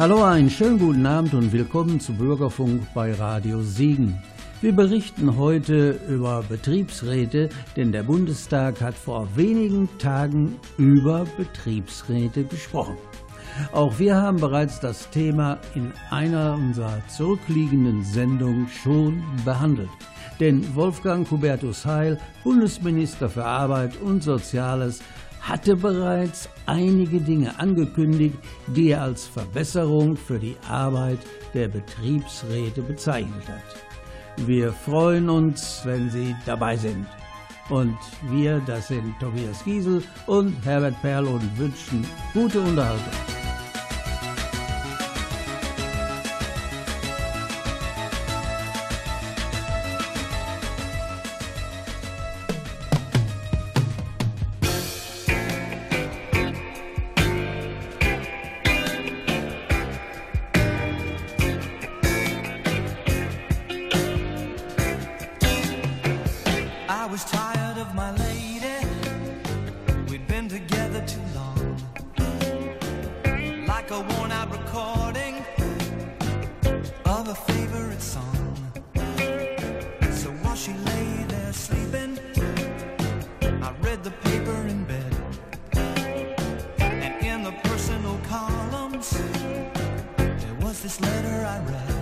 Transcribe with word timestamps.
Hallo, 0.00 0.24
einen 0.24 0.48
schönen 0.48 0.78
guten 0.78 1.04
Abend 1.04 1.34
und 1.34 1.52
willkommen 1.52 2.00
zu 2.00 2.14
Bürgerfunk 2.14 2.84
bei 2.94 3.12
Radio 3.12 3.60
Siegen. 3.60 4.18
Wir 4.62 4.72
berichten 4.72 5.36
heute 5.36 6.00
über 6.08 6.42
Betriebsräte, 6.48 7.50
denn 7.76 7.92
der 7.92 8.04
Bundestag 8.04 8.80
hat 8.80 8.94
vor 8.94 9.28
wenigen 9.36 9.90
Tagen 9.98 10.56
über 10.78 11.26
Betriebsräte 11.36 12.44
gesprochen. 12.44 12.96
Auch 13.72 13.98
wir 13.98 14.16
haben 14.16 14.38
bereits 14.38 14.80
das 14.80 15.10
Thema 15.10 15.58
in 15.74 15.92
einer 16.08 16.54
unserer 16.54 17.02
zurückliegenden 17.08 18.02
Sendungen 18.02 18.68
schon 18.68 19.22
behandelt. 19.44 19.90
Denn 20.40 20.74
Wolfgang 20.74 21.30
Hubertus 21.30 21.84
Heil, 21.84 22.18
Bundesminister 22.42 23.28
für 23.28 23.44
Arbeit 23.44 24.00
und 24.00 24.22
Soziales, 24.22 25.02
hatte 25.40 25.76
bereits 25.76 26.48
einige 26.66 27.20
Dinge 27.20 27.58
angekündigt, 27.58 28.36
die 28.68 28.90
er 28.90 29.02
als 29.02 29.26
Verbesserung 29.26 30.16
für 30.16 30.38
die 30.38 30.56
Arbeit 30.68 31.18
der 31.54 31.68
Betriebsräte 31.68 32.82
bezeichnet 32.82 33.48
hat. 33.48 34.46
Wir 34.46 34.72
freuen 34.72 35.28
uns, 35.28 35.82
wenn 35.84 36.10
Sie 36.10 36.34
dabei 36.46 36.76
sind. 36.76 37.06
Und 37.68 37.96
wir, 38.30 38.60
das 38.66 38.88
sind 38.88 39.14
Tobias 39.20 39.64
Giesel 39.64 40.02
und 40.26 40.54
Herbert 40.64 41.00
Perl 41.02 41.26
und 41.26 41.58
wünschen 41.58 42.04
gute 42.34 42.60
Unterhaltung. 42.60 43.39
once 89.00 89.12
there 90.18 90.54
was 90.60 90.82
this 90.82 91.00
letter 91.00 91.46
I 91.46 91.58
read. 91.60 91.99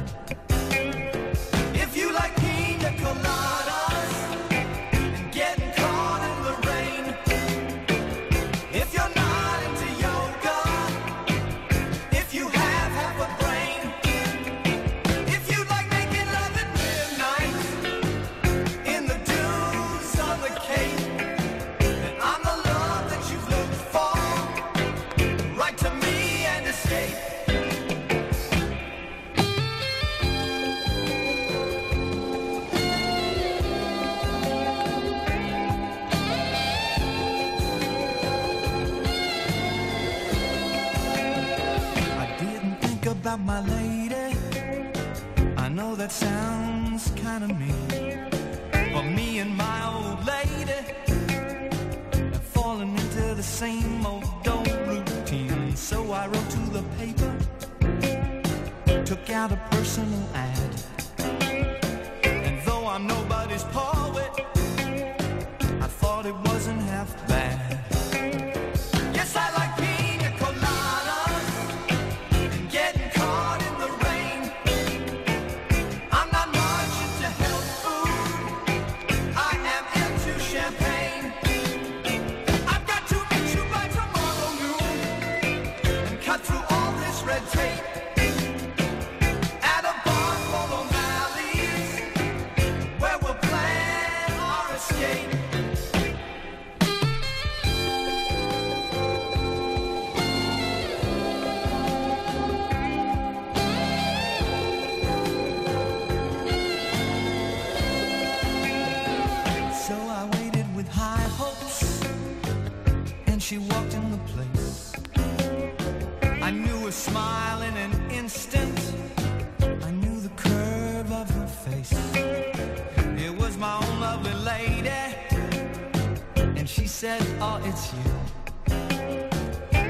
said, 127.08 127.26
oh, 127.40 127.58
it's 127.64 127.84
you. 127.94 128.12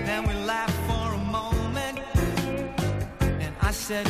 Then 0.07 0.23
we 0.29 0.35
laughed 0.47 0.81
for 0.89 1.15
a 1.15 1.23
moment, 1.39 1.99
and 3.43 3.53
I 3.61 3.73
said, 3.73 4.07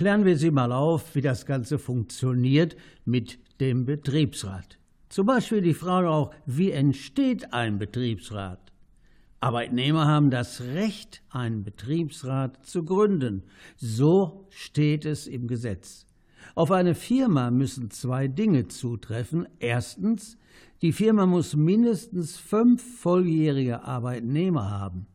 klären 0.00 0.24
wir 0.24 0.38
Sie 0.38 0.50
mal 0.50 0.72
auf, 0.72 1.14
wie 1.14 1.20
das 1.20 1.44
Ganze 1.44 1.78
funktioniert 1.78 2.74
mit 3.04 3.38
dem 3.60 3.84
Betriebsrat. 3.84 4.78
Zum 5.10 5.26
Beispiel 5.26 5.60
die 5.60 5.74
Frage 5.74 6.08
auch, 6.08 6.32
wie 6.46 6.70
entsteht 6.70 7.52
ein 7.52 7.78
Betriebsrat? 7.78 8.72
Arbeitnehmer 9.40 10.06
haben 10.06 10.30
das 10.30 10.62
Recht, 10.62 11.22
einen 11.28 11.64
Betriebsrat 11.64 12.64
zu 12.64 12.82
gründen. 12.86 13.42
So 13.76 14.46
steht 14.48 15.04
es 15.04 15.26
im 15.26 15.46
Gesetz. 15.48 16.06
Auf 16.54 16.70
eine 16.70 16.94
Firma 16.94 17.50
müssen 17.50 17.90
zwei 17.90 18.26
Dinge 18.26 18.68
zutreffen. 18.68 19.46
Erstens, 19.58 20.38
Die 20.80 20.92
Firma 20.92 21.26
muss 21.26 21.54
mindestens 21.54 22.38
fünf 22.38 23.00
volljährige 23.00 23.82
Arbeitnehmer 23.82 24.70
haben. 24.70 25.08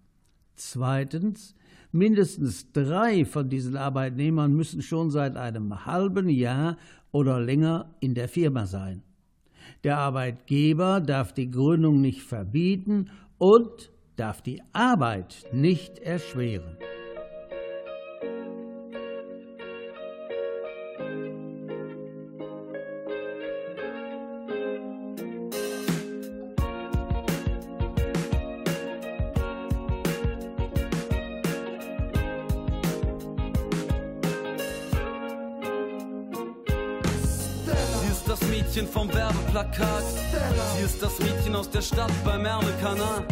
Zweitens, 0.53 1.54
mindestens 1.95 2.71
drei 2.71 3.25
von 3.25 3.49
diesen 3.49 3.77
Arbeitnehmern 3.77 4.53
müssen 4.53 4.81
schon 4.81 5.09
seit 5.09 5.37
einem 5.37 5.85
halben 5.85 6.29
Jahr 6.29 6.77
oder 7.11 7.39
länger 7.39 7.95
in 8.01 8.13
der 8.13 8.27
Firma 8.27 8.65
sein. 8.65 9.01
Der 9.83 9.97
Arbeitgeber 9.97 10.99
darf 10.99 11.33
die 11.33 11.49
Gründung 11.49 12.01
nicht 12.01 12.21
verbieten 12.21 13.09
und 13.37 13.91
darf 14.17 14.41
die 14.41 14.61
Arbeit 14.73 15.45
nicht 15.53 15.99
erschweren. 15.99 16.77
Ist 40.85 41.01
das 41.01 41.17
Mädchen 41.17 41.55
aus 41.55 41.67
der 41.67 41.81
Stadt 41.81 42.11
beim 42.23 42.45
Ärmelkanal. 42.45 43.25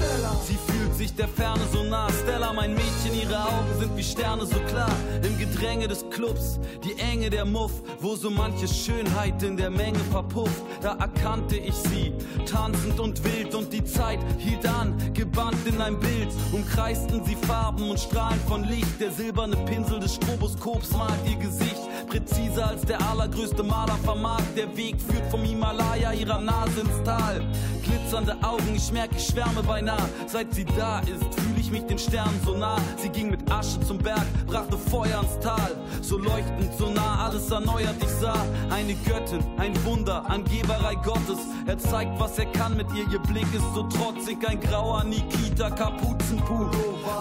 Sich 1.03 1.15
der 1.15 1.27
Ferne 1.27 1.59
so 1.69 1.83
nah. 1.83 2.07
Stella, 2.23 2.53
mein 2.53 2.75
Mädchen, 2.75 3.13
ihre 3.21 3.37
Augen 3.37 3.77
sind 3.77 3.97
wie 3.97 4.03
Sterne 4.03 4.45
so 4.45 4.57
klar. 4.69 4.89
Im 5.21 5.37
Gedränge 5.37 5.89
des 5.89 6.09
Clubs, 6.09 6.61
die 6.81 6.97
Enge 6.97 7.29
der 7.29 7.43
Muff, 7.43 7.73
wo 7.99 8.15
so 8.15 8.29
manche 8.29 8.69
Schönheit 8.69 9.43
in 9.43 9.57
der 9.57 9.69
Menge 9.69 9.99
verpufft. 10.11 10.63
Da 10.81 10.93
erkannte 10.93 11.57
ich 11.57 11.73
sie, 11.73 12.13
tanzend 12.49 13.01
und 13.01 13.21
wild 13.25 13.53
und 13.53 13.73
die 13.73 13.83
Zeit 13.83 14.19
hielt 14.37 14.65
an, 14.65 14.95
gebannt 15.13 15.57
in 15.65 15.81
ein 15.81 15.99
Bild. 15.99 16.29
Umkreisten 16.53 17.21
sie 17.25 17.35
Farben 17.35 17.89
und 17.89 17.99
Strahlen 17.99 18.39
von 18.47 18.63
Licht. 18.63 19.01
Der 19.01 19.11
silberne 19.11 19.57
Pinsel 19.57 19.99
des 19.99 20.15
Stroboskops 20.15 20.91
malt 20.91 21.19
ihr 21.29 21.35
Gesicht 21.35 21.83
präziser 22.13 22.67
als 22.67 22.81
der 22.83 23.01
allergrößte 23.09 23.63
Maler 23.63 23.97
vermag. 24.03 24.41
Der 24.55 24.75
Weg 24.77 25.01
führt 25.01 25.25
vom 25.31 25.41
Himalaya 25.41 26.13
ihrer 26.13 26.39
Nase 26.39 26.81
ins 26.81 27.03
Tal. 27.03 27.41
Glitzernde 27.83 28.37
Augen, 28.43 28.75
ich 28.75 28.91
merke, 28.91 29.15
ich 29.15 29.25
schwärme 29.25 29.63
beinahe. 29.63 30.09
Seit 30.27 30.53
sie 30.53 30.65
da 30.65 30.92
ist, 31.01 31.23
fühle 31.39 31.59
ich 31.59 31.71
mich 31.71 31.85
den 31.85 31.97
Sternen 31.97 32.39
so 32.45 32.55
nah. 32.55 32.77
Sie 32.97 33.09
ging 33.09 33.29
mit 33.29 33.51
Asche 33.51 33.79
zum 33.81 33.97
Berg, 33.97 34.25
brachte 34.47 34.77
Feuer 34.77 35.21
ins 35.21 35.39
Tal. 35.39 35.75
So 36.01 36.17
leuchtend, 36.17 36.71
so 36.77 36.89
nah, 36.89 37.25
alles 37.25 37.49
erneuert. 37.49 37.95
Ich 38.01 38.09
sah 38.09 38.45
eine 38.69 38.93
Göttin, 38.95 39.43
ein 39.57 39.73
Wunder, 39.85 40.23
Angeberei 40.29 40.95
Gottes. 40.95 41.39
Er 41.65 41.77
zeigt, 41.77 42.19
was 42.19 42.37
er 42.37 42.45
kann 42.47 42.77
mit 42.77 42.87
ihr. 42.93 43.05
Ihr 43.11 43.19
Blick 43.19 43.47
ist 43.53 43.73
so 43.73 43.83
trotzig, 43.83 44.37
ein 44.47 44.59
grauer 44.59 45.03
Nikita, 45.03 45.69
Kapuzenpuh. 45.69 46.69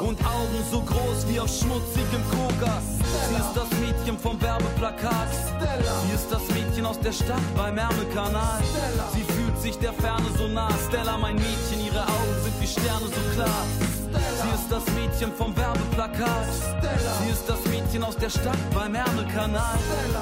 Und 0.01 0.19
Augen 0.25 0.63
so 0.71 0.81
groß 0.81 1.27
wie 1.29 1.41
auf 1.41 1.49
schmutzigem 1.49 2.23
Koka. 2.31 2.81
Sie 3.29 3.35
ist 3.35 3.55
das 3.55 3.71
Mädchen 3.81 4.19
vom 4.19 4.41
Werbeplakat. 4.41 5.29
Sie 6.07 6.15
ist 6.15 6.31
das 6.31 6.43
Mädchen 6.49 6.87
aus 6.87 6.99
der 7.01 7.13
Stadt 7.13 7.43
beim 7.57 7.79
Ärmelkanal. 7.79 8.61
Sie 9.13 9.23
fühlt 9.23 9.59
sich 9.61 9.79
der 9.79 9.93
Ferne 9.93 10.27
so 10.37 10.49
nah. 10.49 10.69
Stella, 10.89 11.19
mein 11.19 11.37
Mädchen, 11.37 11.85
ihre 11.85 12.03
Augen 12.03 12.37
sind 12.43 12.52
İşte 12.65 12.81
yalnız 12.89 13.11
klar. 14.13 14.23
Sie 14.43 14.63
ist 14.63 14.71
das 14.71 14.85
Mädchen 14.95 15.33
vom 15.33 15.57
Werbeplakat. 15.57 16.47
Sie 17.23 17.31
ist 17.31 17.49
das 17.49 17.65
Mädchen 17.67 18.05
aus 18.05 18.17
der 18.17 18.31
Stadt 18.31 18.59
beim 18.75 18.95
Ärmelkanal. 18.95 19.79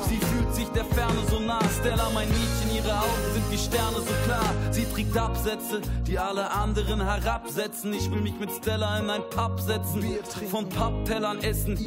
Sie 0.08 0.18
fühlt 0.18 0.54
sich 0.54 0.68
der 0.68 0.84
Ferne 0.84 1.20
so 1.28 1.38
nah. 1.38 1.60
Stella, 1.80 2.08
mein 2.12 2.28
Mädchen, 2.28 2.74
ihre 2.74 2.92
Augen 2.92 3.32
sind 3.34 3.50
wie 3.50 3.58
Sterne 3.58 3.96
so 3.96 4.14
klar. 4.24 4.54
Sie 4.70 4.84
trägt 4.84 5.16
Absätze, 5.16 5.80
die 6.06 6.18
alle 6.18 6.50
anderen 6.50 7.00
herabsetzen. 7.02 7.92
Ich 7.92 8.10
will 8.10 8.20
mich 8.20 8.38
mit 8.38 8.50
Stella 8.50 8.98
in 8.98 9.10
ein 9.10 9.22
Pub 9.30 9.60
setzen. 9.60 10.04
Von 10.50 10.68
Papptellern 10.68 11.42
essen. 11.42 11.78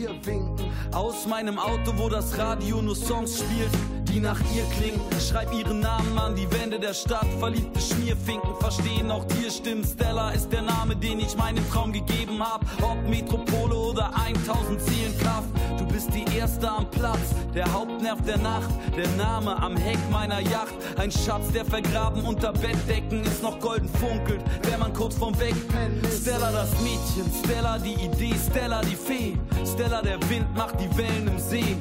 Aus 0.91 1.25
meinem 1.27 1.59
Auto, 1.59 1.93
wo 1.97 2.09
das 2.09 2.37
Radio 2.37 2.81
nur 2.81 2.95
Songs 2.95 3.39
spielt 3.39 3.71
die 4.13 4.19
nach 4.19 4.39
ihr 4.55 4.63
klingen. 4.77 5.01
Schreib 5.19 5.53
ihren 5.53 5.79
Namen 5.79 6.17
an 6.17 6.35
die 6.35 6.49
Wände 6.51 6.79
der 6.79 6.93
Stadt. 6.93 7.27
Verliebte 7.39 7.79
Schmierfinken 7.79 8.55
verstehen 8.59 9.09
auch 9.09 9.25
Tierstimmen. 9.25 9.83
Stella 9.83 10.31
ist 10.31 10.51
der 10.51 10.61
Name, 10.61 10.95
den 10.95 11.19
ich 11.19 11.35
meinem 11.35 11.67
Traum 11.71 11.92
gegeben 11.93 12.41
hab. 12.43 12.61
Ob 12.81 12.97
Metropole 13.07 13.75
oder 13.75 14.11
1000 14.15 14.81
Zielen 14.81 15.17
Kraft. 15.19 15.47
Du 15.77 15.85
bist 15.85 16.09
die 16.13 16.25
Erste 16.37 16.69
am 16.69 16.89
Platz, 16.89 17.33
der 17.53 17.71
Hauptnerv 17.71 18.21
der 18.25 18.37
Nacht. 18.39 18.69
Der 18.97 19.07
Name 19.09 19.55
am 19.61 19.77
Heck 19.77 19.99
meiner 20.11 20.39
Yacht. 20.39 20.73
Ein 20.97 21.11
Schatz, 21.11 21.51
der 21.53 21.65
vergraben 21.65 22.23
unter 22.23 22.51
Bettdecken 22.51 23.23
ist 23.23 23.41
noch 23.41 23.59
golden 23.59 23.87
funkelt. 23.87 24.41
Wenn 24.63 24.79
man 24.79 24.93
kurz 24.93 25.15
vorm 25.15 25.39
Wegpennen 25.39 26.01
Stella 26.21 26.51
das 26.51 26.71
Mädchen, 26.81 27.31
Stella 27.43 27.77
die 27.77 27.93
Idee, 27.93 28.35
Stella 28.49 28.81
die 28.81 28.95
Fee. 28.95 29.37
Stella 29.65 30.01
der 30.01 30.19
Wind 30.29 30.55
macht 30.55 30.79
die 30.79 30.97
Wellen 30.97 31.27
im 31.27 31.39
See. 31.39 31.77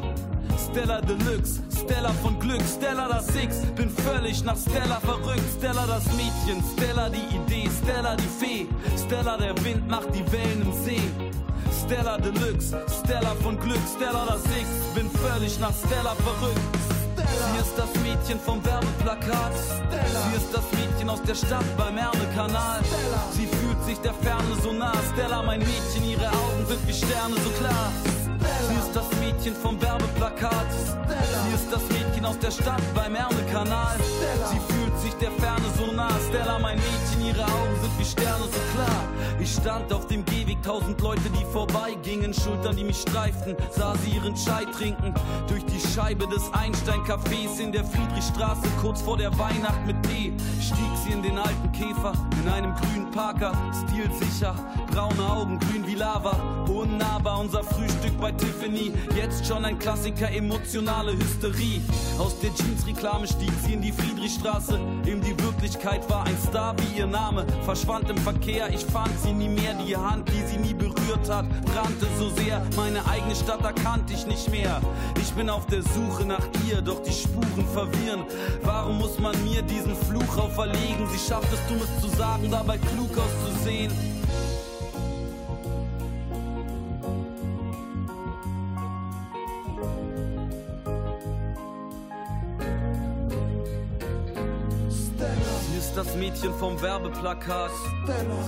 Stella 0.59 1.01
Deluxe, 1.01 1.61
Stella 1.71 2.11
von 2.23 2.39
Glück, 2.39 2.63
Stella 2.63 3.09
das 3.09 3.27
Six, 3.29 3.57
bin 3.77 3.91
völlig 3.91 4.43
nach 4.45 4.57
Stella 4.57 5.01
verrückt, 5.01 5.43
Stella 5.59 5.87
das 5.87 6.05
Mädchen, 6.17 6.63
Stella 6.75 7.09
die 7.09 7.37
Idee, 7.37 7.69
Stella 7.83 8.17
die 8.17 8.45
Fee, 8.45 8.67
Stella 8.97 9.37
der 9.37 9.57
Wind 9.65 9.89
macht 9.89 10.15
die 10.15 10.25
Wellen 10.33 10.63
im 10.63 10.73
See. 10.85 11.03
Stella 11.85 12.19
Deluxe, 12.19 12.77
Stella 13.05 13.35
von 13.43 13.59
Glück, 13.59 13.81
Stella 13.97 14.25
das 14.27 14.43
Six, 14.45 14.67
bin 14.95 15.11
völlig 15.11 15.59
nach 15.61 15.75
Stella 15.87 16.15
verrückt. 16.15 16.61
Sie 17.17 17.59
ist 17.59 17.77
das 17.77 17.93
Mädchen 18.03 18.39
vom 18.41 18.65
Werbeplakat. 18.65 19.53
Sie 19.91 20.37
ist 20.37 20.53
das 20.53 20.65
Mädchen 20.73 21.09
aus 21.11 21.23
der 21.23 21.35
Stadt 21.35 21.65
beim 21.77 21.97
Ärmelkanal. 21.99 22.81
Sie 23.33 23.47
fühlt 23.47 23.85
sich 23.85 23.99
der 23.99 24.15
Ferne 24.15 24.55
so 24.63 24.73
nah. 24.73 24.93
Stella, 25.13 25.43
mein 25.43 25.61
Mädchen, 25.61 26.05
ihre 26.09 26.29
Augen 26.29 26.67
sind 26.69 26.87
wie 26.87 26.93
Sterne 26.93 27.35
so 27.43 27.51
klar. 27.51 27.93
Sie 28.69 28.75
ist 28.75 28.95
das 28.95 29.07
Mädchen 29.21 29.55
vom 29.55 29.81
Werbeplakat. 29.81 29.92
Mädchen 32.23 32.25
aus 32.25 32.39
der 32.39 32.51
Stadt 32.51 32.83
beim 32.95 33.15
Ärmelkanal. 33.15 33.99
Sie 33.99 34.73
fühlt 34.73 34.99
sich 35.01 35.15
der 35.15 35.31
Ferne 35.33 35.65
so 35.77 35.93
nah. 35.93 36.09
Stella, 36.29 36.59
mein 36.59 36.77
Mädchen, 36.77 37.27
ihre 37.27 37.45
Augen 37.45 37.77
sind 37.81 37.99
wie 37.99 38.05
Sterne 38.05 38.45
so 38.45 38.61
klar. 38.75 39.03
Ich 39.41 39.53
stand 39.53 39.93
auf 39.93 40.07
dem 40.07 40.25
Gehweg, 40.25 40.63
tausend 40.63 41.01
Leute, 41.01 41.29
die 41.31 41.45
vorbeigingen, 41.53 42.33
Schultern, 42.33 42.77
die 42.77 42.85
mich 42.85 43.01
streiften, 43.01 43.57
sah 43.71 43.95
sie 43.97 44.11
ihren 44.11 44.35
Chai 44.37 44.65
trinken. 44.67 45.15
Durch 45.49 45.65
die 45.65 45.81
Scheibe 45.81 46.27
des 46.29 46.43
Einstein-Cafés 46.53 47.59
in 47.61 47.73
der 47.73 47.85
Friedrichstraße, 47.85 48.69
kurz 48.81 49.03
vor 49.03 49.17
der 49.17 49.37
Weihnacht 49.39 49.85
mit 49.87 50.01
Tee, 50.05 50.33
stieg 50.61 50.93
sie 51.05 51.13
in 51.13 51.23
den 51.23 51.39
alten 51.39 51.73
Käfer, 51.73 52.13
in 52.43 52.49
einem 52.49 52.75
grünen 52.75 53.11
Parker, 53.11 53.53
stilsicher, 53.73 54.55
braune 54.93 55.27
Augen, 55.27 55.59
grün 55.59 55.87
wie 55.87 55.95
Lava, 55.95 56.37
unnahbar, 56.69 57.41
unser 57.41 57.65
Frühstück 57.65 58.19
bei 58.21 58.31
Tiffany, 58.33 58.93
jetzt 59.17 59.47
schon 59.47 59.65
ein 59.65 59.79
Klassiker, 59.79 60.31
emotionale 60.31 61.13
Hysterie. 61.13 61.81
Aus 62.19 62.39
der 62.41 62.55
Jeans-Reklame 62.55 63.27
stieg 63.27 63.53
sie 63.65 63.73
in 63.73 63.81
die 63.81 63.93
Friedrichstraße, 63.93 64.79
in 65.07 65.21
die 65.23 65.39
Wirklichkeit 65.43 66.09
war 66.11 66.27
ein 66.27 66.37
Star 66.47 66.75
wie 66.79 66.99
ihr 66.99 67.07
Name, 67.07 67.47
verschwand 67.65 68.11
im 68.11 68.19
Verkehr, 68.19 68.69
ich 68.69 68.85
fand 68.85 69.19
sie 69.19 69.33
nie 69.33 69.49
mehr, 69.49 69.75
die 69.87 69.97
Hand, 69.97 70.29
die 70.29 70.47
sie 70.47 70.59
nie 70.59 70.75
berührt 70.75 71.29
hat, 71.29 71.47
brannte 71.65 72.07
so 72.19 72.29
sehr, 72.31 72.63
meine 72.77 73.05
eigene 73.07 73.35
Stadt 73.35 73.65
erkannte 73.65 74.13
ich 74.13 74.27
nicht 74.27 74.51
mehr. 74.51 74.81
Ich 75.21 75.33
bin 75.33 75.49
auf 75.49 75.65
der 75.67 75.83
Suche 75.83 76.27
nach 76.27 76.47
ihr, 76.69 76.83
doch 76.83 77.03
die 77.03 77.13
Spuren 77.13 77.67
verwirren. 77.73 78.25
Warum 78.63 78.99
muss 78.99 79.19
man 79.19 79.33
mir 79.45 79.63
diesen 79.63 79.97
Fluch 79.97 80.37
auferlegen? 80.37 81.09
Sie 81.11 81.19
schafft 81.19 81.51
es, 81.53 81.67
dummes 81.69 81.89
zu 82.01 82.09
sagen, 82.15 82.51
dabei 82.51 82.77
klug 82.77 83.11
auszusehen. 83.17 83.91
Ist 95.93 96.09
das 96.09 96.17
Mädchen 96.17 96.55
vom 96.55 96.81
Werbeplakat. 96.81 97.71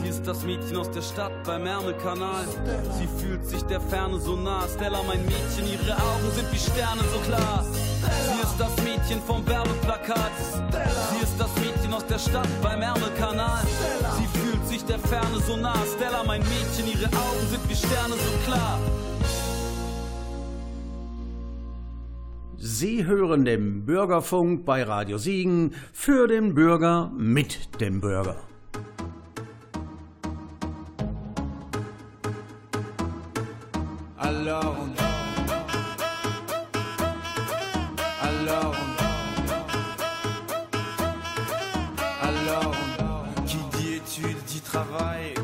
Sie 0.00 0.08
ist 0.08 0.26
das 0.26 0.44
Mädchen 0.44 0.78
aus 0.78 0.90
der 0.90 1.02
Stadt 1.02 1.44
beim 1.44 1.66
Ärmelkanal. 1.66 2.46
Sie 2.98 3.06
fühlt 3.06 3.46
sich 3.46 3.62
der 3.64 3.82
Ferne 3.82 4.18
so 4.18 4.34
nah. 4.34 4.66
Stella, 4.66 5.02
mein 5.06 5.22
Mädchen, 5.26 5.66
ihre 5.70 5.92
Augen 5.92 6.30
sind 6.34 6.50
wie 6.50 6.58
Sterne 6.58 7.02
so 7.12 7.18
klar. 7.28 7.62
Sie 7.66 8.42
ist 8.42 8.58
das 8.58 8.74
Mädchen 8.82 9.20
vom 9.26 9.46
Werbeplakat. 9.46 10.32
Sie 11.10 11.22
ist 11.22 11.38
das 11.38 11.54
Mädchen 11.56 11.92
aus 11.92 12.06
der 12.06 12.18
Stadt 12.18 12.48
beim 12.62 12.80
Ärmelkanal. 12.80 13.62
Sie 14.16 14.38
fühlt 14.38 14.66
sich 14.66 14.82
der 14.86 14.98
Ferne 14.98 15.38
so 15.46 15.58
nah. 15.58 15.76
Stella, 15.94 16.24
mein 16.24 16.40
Mädchen, 16.40 16.86
ihre 16.86 17.08
Augen 17.08 17.46
sind 17.50 17.68
wie 17.68 17.76
Sterne 17.76 18.14
so 18.14 18.50
klar. 18.50 18.78
Sie 22.66 23.04
hören 23.04 23.44
den 23.44 23.84
Bürgerfunk 23.84 24.64
bei 24.64 24.84
Radio 24.84 25.18
Siegen 25.18 25.74
für 25.92 26.26
den 26.26 26.54
Bürger 26.54 27.12
mit 27.14 27.78
dem 27.78 28.00
Bürger. 28.00 28.38
Alors 34.16 34.78
Alors 38.22 38.76
Alors 42.22 42.74
travail, 44.64 45.34
qui 45.34 45.42
dit 45.42 45.43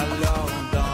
alone. 0.00 0.87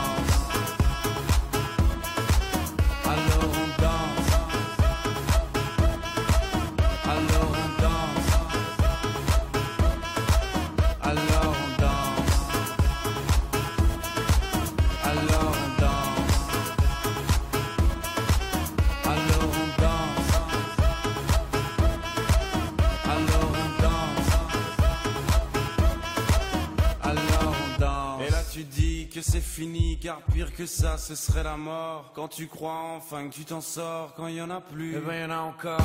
Fini, 29.54 29.98
car 30.00 30.20
pire 30.32 30.52
que 30.52 30.66
ça, 30.66 30.98
ce 30.98 31.14
serait 31.14 31.44
la 31.44 31.56
mort. 31.56 32.10
Quand 32.12 32.26
tu 32.26 32.48
crois 32.48 32.96
enfin 32.96 33.28
que 33.28 33.34
tu 33.34 33.44
t'en 33.44 33.60
sors, 33.60 34.12
quand 34.16 34.26
il 34.26 34.34
y 34.34 34.42
en 34.42 34.50
a 34.50 34.60
plus, 34.60 34.96
eh 34.96 35.00
ben 35.00 35.14
y 35.14 35.24
en 35.24 35.30
a 35.30 35.42
encore. 35.42 35.78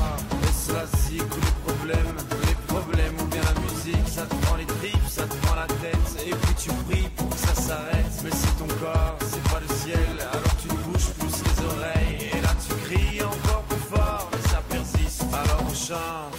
Et 0.43 0.53
cela 0.53 0.85
tous 0.85 1.13
les 1.13 1.73
problèmes, 1.73 2.15
les 2.47 2.73
problèmes 2.73 3.15
ou 3.21 3.25
bien 3.25 3.41
la 3.43 3.61
musique, 3.61 4.07
ça 4.07 4.23
te 4.25 4.35
prend 4.43 4.55
les 4.55 4.65
tripes, 4.65 5.07
ça 5.07 5.23
te 5.23 5.35
prend 5.45 5.55
la 5.55 5.67
tête. 5.67 6.25
Et 6.25 6.31
puis 6.31 6.55
tu 6.57 6.69
pries 6.89 7.09
pour 7.15 7.29
que 7.29 7.37
ça 7.37 7.53
s'arrête. 7.53 8.13
Mais 8.23 8.31
c'est 8.31 8.57
ton 8.57 8.67
corps, 8.83 9.17
c'est 9.21 9.43
pas 9.51 9.59
le 9.59 9.75
ciel, 9.75 10.17
alors 10.17 10.55
tu 10.61 10.67
bouges 10.67 11.11
plus 11.19 11.35
les 11.45 11.65
oreilles. 11.65 12.29
Et 12.33 12.41
là 12.41 12.53
tu 12.65 12.73
cries 12.85 13.21
encore 13.21 13.63
plus 13.69 13.85
fort, 13.95 14.29
mais 14.31 14.49
ça 14.49 14.63
persiste. 14.67 15.25
Alors 15.31 15.63
on 15.69 15.73
chante. 15.75 16.38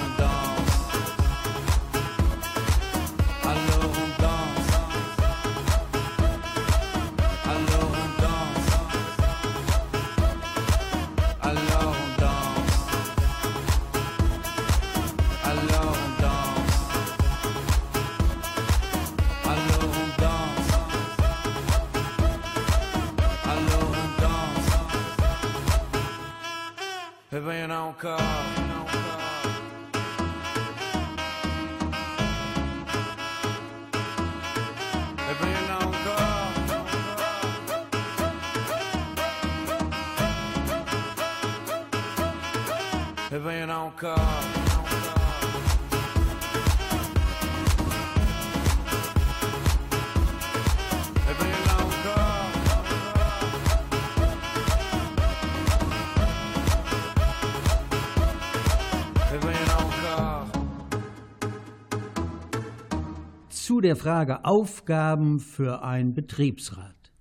Zu 63.63 63.79
der 63.79 63.95
Frage 63.95 64.43
Aufgaben 64.43 65.39
für 65.39 65.83
einen 65.83 66.15
Betriebsrat. 66.15 67.11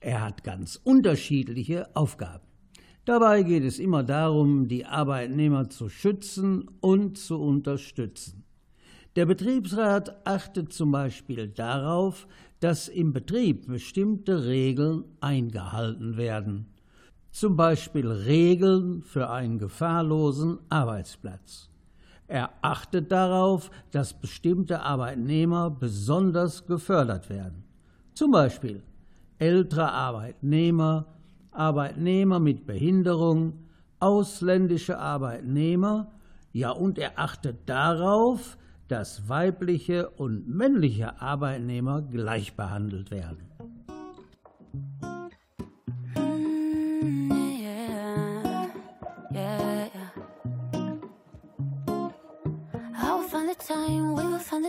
Er 0.00 0.24
hat 0.24 0.42
ganz 0.42 0.80
unterschiedliche 0.82 1.94
Aufgaben. 1.94 2.46
Dabei 3.04 3.42
geht 3.42 3.64
es 3.64 3.78
immer 3.78 4.02
darum, 4.02 4.66
die 4.66 4.86
Arbeitnehmer 4.86 5.68
zu 5.68 5.90
schützen 5.90 6.70
und 6.80 7.18
zu 7.18 7.38
unterstützen. 7.38 8.44
Der 9.14 9.26
Betriebsrat 9.26 10.26
achtet 10.26 10.72
zum 10.72 10.90
Beispiel 10.90 11.48
darauf, 11.48 12.28
dass 12.60 12.88
im 12.88 13.12
Betrieb 13.12 13.66
bestimmte 13.66 14.46
Regeln 14.46 15.04
eingehalten 15.20 16.16
werden. 16.16 16.64
Zum 17.30 17.56
Beispiel 17.56 18.10
Regeln 18.10 19.02
für 19.02 19.28
einen 19.28 19.58
gefahrlosen 19.58 20.60
Arbeitsplatz. 20.70 21.68
Er 22.26 22.50
achtet 22.62 23.12
darauf, 23.12 23.70
dass 23.90 24.14
bestimmte 24.14 24.80
Arbeitnehmer 24.80 25.70
besonders 25.70 26.66
gefördert 26.66 27.28
werden. 27.28 27.64
Zum 28.14 28.30
Beispiel 28.30 28.82
ältere 29.38 29.92
Arbeitnehmer, 29.92 31.06
Arbeitnehmer 31.50 32.40
mit 32.40 32.66
Behinderung, 32.66 33.64
ausländische 34.00 34.98
Arbeitnehmer, 34.98 36.12
ja 36.52 36.70
und 36.70 36.98
er 36.98 37.18
achtet 37.18 37.68
darauf, 37.68 38.56
dass 38.88 39.28
weibliche 39.28 40.10
und 40.10 40.48
männliche 40.48 41.20
Arbeitnehmer 41.20 42.02
gleich 42.02 42.54
behandelt 42.54 43.10
werden. 43.10 43.48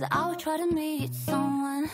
Cause 0.00 0.08
I 0.12 0.28
would 0.30 0.38
try 0.38 0.56
to 0.56 0.66
meet 0.66 1.14
someone. 1.14 1.90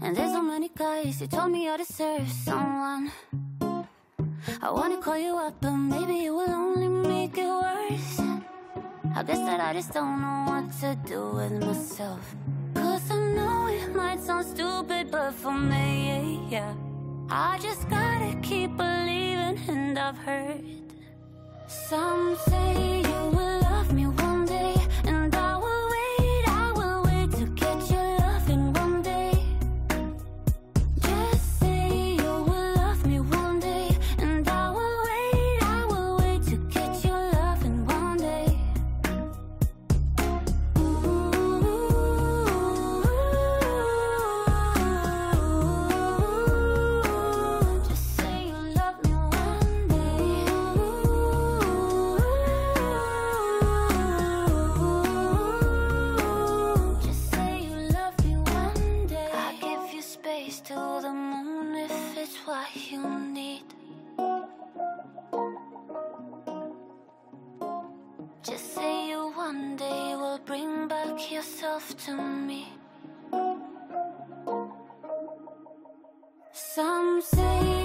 And 0.00 0.16
there's 0.16 0.30
so 0.30 0.42
many 0.42 0.70
guys 0.76 1.20
You 1.20 1.26
told 1.26 1.50
me 1.50 1.68
I 1.68 1.76
deserve 1.76 2.28
someone. 2.28 3.10
I 4.62 4.70
wanna 4.70 4.98
call 4.98 5.18
you 5.18 5.36
up 5.36 5.54
But 5.60 5.72
maybe 5.72 6.26
it 6.26 6.30
will 6.30 6.50
only 6.50 6.86
make 6.86 7.36
it 7.36 7.48
worse. 7.48 8.20
I 9.16 9.24
guess 9.24 9.38
that 9.38 9.58
I 9.58 9.72
just 9.72 9.92
don't 9.92 10.20
know 10.20 10.44
what 10.46 10.70
to 10.82 10.96
do 11.04 11.30
with 11.34 11.52
myself. 11.66 12.36
Cause 12.74 13.10
I 13.10 13.18
know 13.34 13.66
it 13.66 13.92
might 13.96 14.20
sound 14.20 14.46
stupid 14.46 15.10
But 15.10 15.32
for 15.32 15.50
me, 15.52 16.46
yeah. 16.48 16.74
I 17.28 17.58
just 17.60 17.90
gotta 17.90 18.38
keep 18.40 18.76
believing 18.76 19.58
And 19.66 19.98
I've 19.98 20.18
heard 20.18 20.62
Some 21.66 22.36
say 22.46 23.00
you 23.00 23.36
will 23.36 23.41
Talk 71.12 71.30
yourself 71.30 71.94
to 72.06 72.16
me. 72.16 72.72
Some 76.52 77.20
say. 77.20 77.81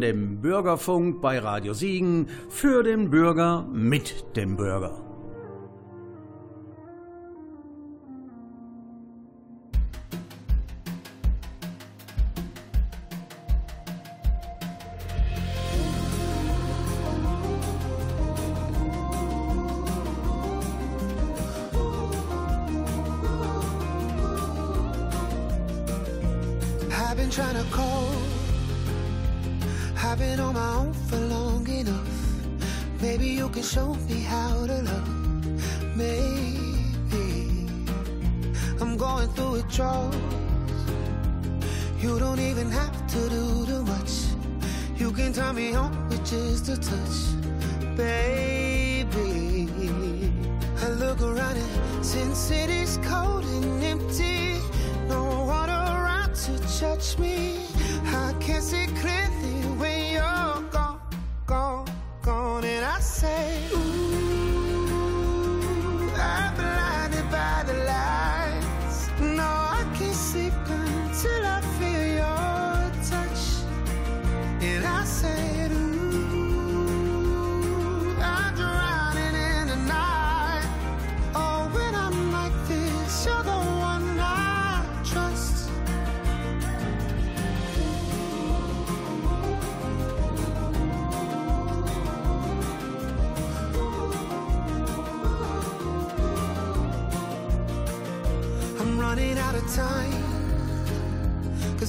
dem 0.00 0.40
Bürgerfunk 0.40 1.20
bei 1.20 1.38
Radio 1.38 1.74
Siegen 1.74 2.28
für 2.48 2.82
den 2.82 3.10
Bürger 3.10 3.66
mit 3.72 4.36
dem 4.36 4.56
Bürger. 4.56 5.07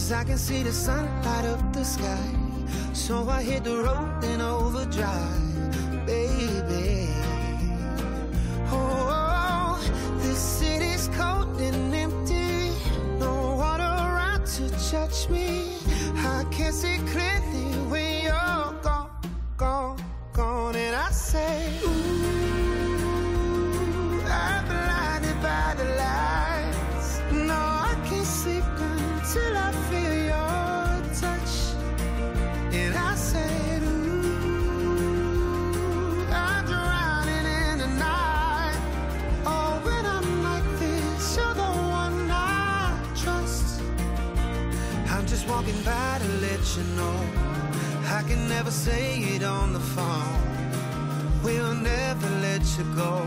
Cause 0.10 0.18
I 0.18 0.24
can 0.24 0.38
see 0.40 0.64
the 0.64 0.72
sunlight 0.72 1.46
up 1.46 1.72
the 1.72 1.84
sky. 1.84 2.18
So 2.94 3.30
I 3.30 3.44
hit 3.44 3.64
the 3.64 3.78
road 3.78 4.24
and 4.24 4.42
overdrive. 4.42 5.49
say 48.86 49.20
it 49.36 49.44
on 49.44 49.74
the 49.74 49.80
phone. 49.80 50.40
We'll 51.44 51.76
never 51.76 52.30
let 52.40 52.64
you 52.78 52.86
go. 52.96 53.19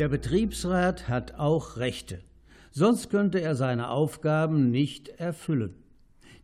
Der 0.00 0.08
Betriebsrat 0.08 1.10
hat 1.10 1.34
auch 1.34 1.76
Rechte, 1.76 2.20
sonst 2.70 3.10
könnte 3.10 3.42
er 3.42 3.54
seine 3.54 3.90
Aufgaben 3.90 4.70
nicht 4.70 5.08
erfüllen. 5.08 5.74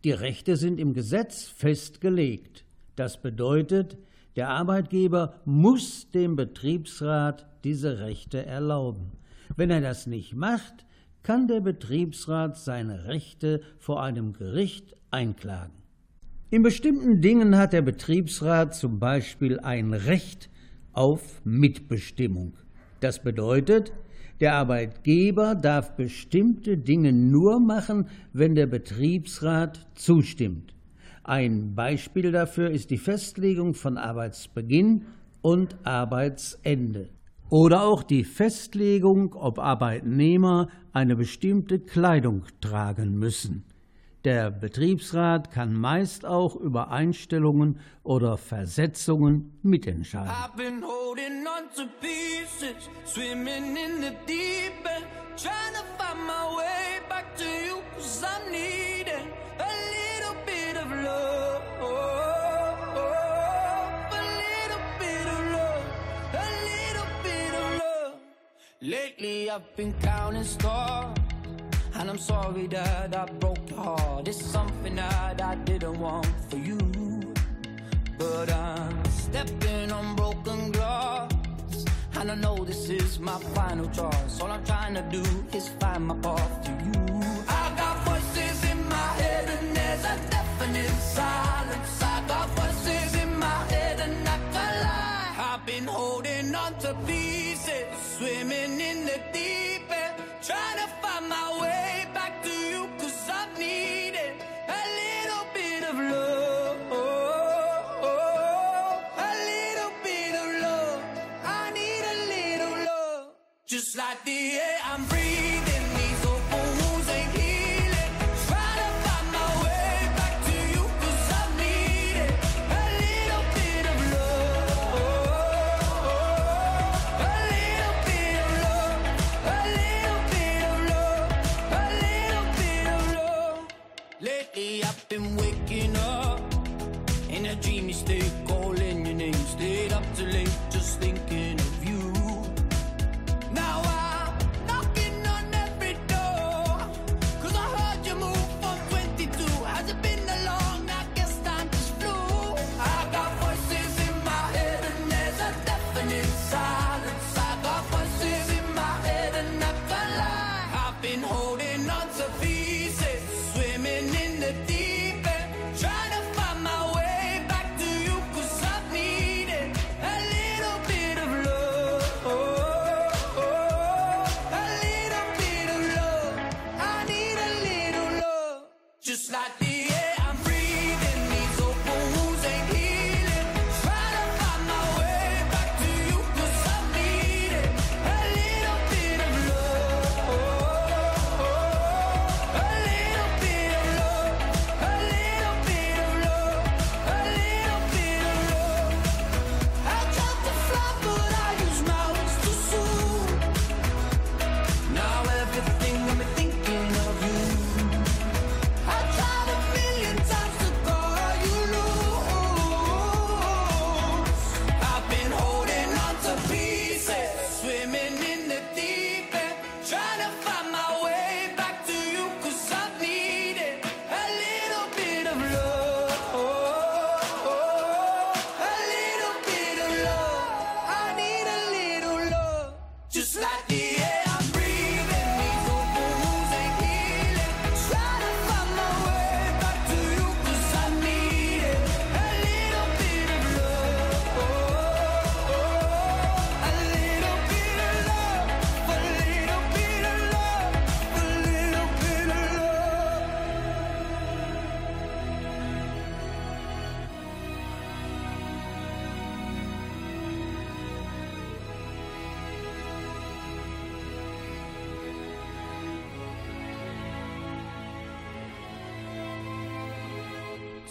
Die 0.05 0.11
Rechte 0.11 0.59
sind 0.59 0.79
im 0.79 0.93
Gesetz 0.93 1.45
festgelegt. 1.45 2.67
Das 2.97 3.23
bedeutet, 3.23 3.97
der 4.37 4.51
Arbeitgeber 4.51 5.41
muss 5.47 6.11
dem 6.11 6.37
Betriebsrat 6.37 7.47
diese 7.65 8.01
Rechte 8.01 8.45
erlauben. 8.45 9.13
Wenn 9.57 9.71
er 9.71 9.81
das 9.81 10.07
nicht 10.07 10.35
macht, 10.35 10.85
kann 11.23 11.49
der 11.49 11.61
Betriebsrat 11.61 12.59
seine 12.59 13.07
Rechte 13.07 13.63
vor 13.79 14.03
einem 14.03 14.35
Gericht 14.35 14.95
einklagen. 15.11 15.83
In 16.51 16.63
bestimmten 16.63 17.23
Dingen 17.23 17.57
hat 17.57 17.73
der 17.73 17.81
Betriebsrat 17.81 18.75
zum 18.75 18.99
Beispiel 18.99 19.59
ein 19.61 19.95
Recht 19.95 20.51
auf 20.93 21.41
Mitbestimmung. 21.47 22.59
Das 23.01 23.23
bedeutet, 23.23 23.93
der 24.41 24.55
Arbeitgeber 24.55 25.55
darf 25.55 25.97
bestimmte 25.97 26.77
Dinge 26.77 27.13
nur 27.13 27.59
machen, 27.61 28.09
wenn 28.33 28.55
der 28.55 28.67
Betriebsrat 28.67 29.87
zustimmt. 29.95 30.75
Ein 31.25 31.75
Beispiel 31.75 32.33
dafür 32.33 32.71
ist 32.71 32.91
die 32.91 32.99
Festlegung 32.99 33.75
von 33.75 33.97
Arbeitsbeginn 33.97 35.07
und 35.43 35.77
Arbeitsende. 35.85 37.09
Oder 37.49 37.83
auch 37.83 38.03
die 38.03 38.25
Festlegung, 38.25 39.35
ob 39.35 39.59
Arbeitnehmer 39.59 40.69
eine 40.93 41.17
bestimmte 41.17 41.79
Kleidung 41.79 42.45
tragen 42.61 43.15
müssen. 43.19 43.65
Der 44.27 44.51
Betriebsrat 44.51 45.53
kann 45.53 45.73
meist 45.73 46.27
auch 46.27 46.57
über 46.57 46.91
Einstellungen 46.91 47.79
oder 48.03 48.37
Versetzungen 48.37 49.57
mitentscheiden. 49.63 50.29
I've 50.29 50.57
been 50.57 50.83
holding 50.83 51.47
on 51.47 51.69
pieces, 52.01 52.91
swimming 53.05 53.77
in 53.77 54.01
the 54.01 54.11
deep 54.27 54.85
end, 54.85 55.07
trying 55.37 55.77
way 56.57 56.99
back 57.09 57.37
to 57.37 57.45
you, 57.45 57.81
cause 57.95 58.25
I'm 58.25 58.51
needing 58.51 59.31
a 59.61 59.71
little 59.95 60.35
bit 60.45 60.77
of 60.77 60.91
love. 61.05 61.63
Lately 68.83 69.51
I've 69.51 69.77
been 69.77 69.95
counting 70.03 70.43
stars 70.43 71.17
And 71.99 72.11
I'm 72.11 72.19
sorry 72.19 72.67
that 72.69 73.17
I 73.17 73.25
broke 73.25 73.66
Oh, 73.89 74.21
it's 74.27 74.45
something 74.45 74.97
that 74.97 75.41
I 75.41 75.55
didn't 75.55 76.01
want 76.01 76.27
for 76.51 76.57
you. 76.57 76.77
But 78.19 78.53
I'm 78.53 79.05
stepping 79.05 79.93
on 79.93 80.17
broken 80.17 80.73
glass. 80.73 81.31
And 82.17 82.33
I 82.33 82.35
know 82.35 82.65
this 82.65 82.89
is 82.89 83.21
my 83.21 83.39
final 83.55 83.89
choice. 83.91 84.41
All 84.41 84.51
I'm 84.51 84.65
trying 84.65 84.95
to 84.95 85.03
do 85.03 85.23
is 85.57 85.69
find 85.79 86.05
my 86.09 86.17
path. 86.17 86.56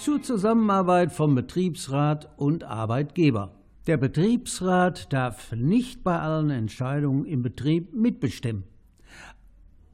zur 0.05 0.21
Zusammenarbeit 0.21 1.11
von 1.11 1.33
Betriebsrat 1.33 2.29
und 2.37 2.63
Arbeitgeber. 2.63 3.55
Der 3.87 3.97
Betriebsrat 3.97 5.11
darf 5.11 5.51
nicht 5.51 6.03
bei 6.03 6.19
allen 6.19 6.51
Entscheidungen 6.51 7.25
im 7.25 7.41
Betrieb 7.41 7.91
mitbestimmen. 7.91 8.65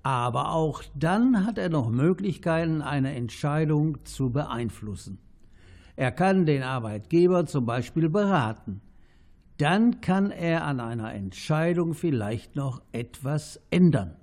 Aber 0.04 0.52
auch 0.52 0.84
dann 0.95 1.45
hat 1.45 1.58
er 1.58 1.69
noch 1.69 1.89
Möglichkeiten, 1.89 2.82
eine 2.82 3.15
Entscheidung 3.15 4.04
zu 4.04 4.32
beeinflussen. 4.32 5.17
Er 5.95 6.12
kann 6.12 6.45
den 6.45 6.63
Arbeitgeber 6.63 7.45
zum 7.45 7.65
Beispiel 7.65 8.10
beraten. 8.10 8.82
Dann 9.60 10.02
kann 10.02 10.30
er 10.30 10.65
an 10.65 10.82
einer 10.82 11.13
Entscheidung 11.13 11.93
vielleicht 11.93 12.58
noch 12.58 12.82
etwas 12.91 13.62
ändern. 13.69 14.17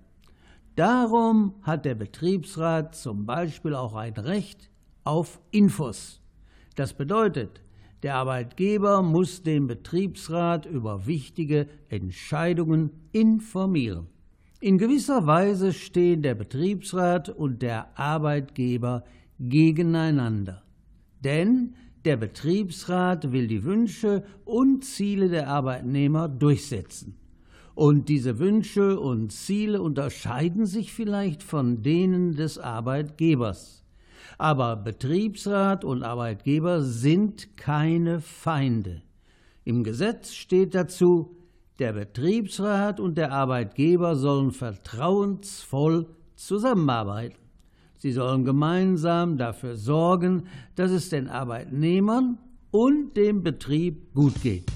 Darum 0.77 1.55
hat 1.63 1.87
der 1.87 1.95
Betriebsrat 1.95 2.95
zum 2.95 3.25
Beispiel 3.25 3.75
auch 3.75 3.95
ein 3.95 4.13
Recht, 4.13 4.71
auf 5.09 5.41
Infos. 5.53 6.21
Das 6.77 6.93
bedeutet, 6.93 7.63
der 8.03 8.17
Arbeitgeber 8.17 9.01
muss 9.01 9.43
den 9.43 9.67
Betriebsrat 9.67 10.67
über 10.67 11.07
wichtige 11.07 11.67
Entscheidungen 11.89 12.91
informieren. 13.13 14.09
In 14.61 14.77
gewisser 14.77 15.27
Weise 15.27 15.73
stehen 15.73 16.21
der 16.21 16.35
Betriebsrat 16.35 17.31
und 17.31 17.63
der 17.63 17.99
Arbeitgeber 17.99 19.03
gegeneinander. 19.41 20.63
Denn 21.25 21.75
der 22.05 22.19
Betriebsrat 22.19 23.33
will 23.33 23.47
die 23.47 23.65
Wünsche 23.65 24.25
und 24.45 24.85
Ziele 24.85 25.31
der 25.31 25.49
Arbeitnehmer 25.49 26.29
durchsetzen. 26.29 27.17
Und 27.75 28.11
diese 28.11 28.39
Wünsche 28.39 29.01
und 29.01 29.33
Ziele 29.33 29.81
unterscheiden 29.81 30.67
sich 30.67 30.93
vielleicht 30.93 31.43
von 31.43 31.83
denen 31.83 32.35
des 32.37 32.59
Arbeitgebers. 32.59 33.78
Aber 34.39 34.77
Betriebsrat 34.77 35.85
und 35.85 36.05
Arbeitgeber 36.05 36.83
sind 36.83 37.57
keine 37.57 38.21
Feinde. 38.21 39.03
Im 39.65 39.83
Gesetz 39.83 40.33
steht 40.33 40.75
dazu, 40.75 41.37
der 41.81 41.93
Betriebsrat 41.93 43.01
und 43.01 43.19
der 43.19 43.33
Arbeitgeber 43.33 44.17
sollen 44.17 44.53
vertrauensvoll 44.53 46.07
zusammenarbeiten. 46.37 47.39
Sie 47.97 48.13
sollen 48.13 48.45
gemeinsam 48.45 49.37
dafür 49.39 49.77
sorgen, 49.77 50.45
dass 50.77 50.93
es 50.93 51.09
den 51.09 51.29
Arbeitnehmern 51.29 52.39
und 52.71 53.17
dem 53.17 53.43
Betrieb 53.43 54.15
gut 54.15 54.41
geht. 54.41 54.71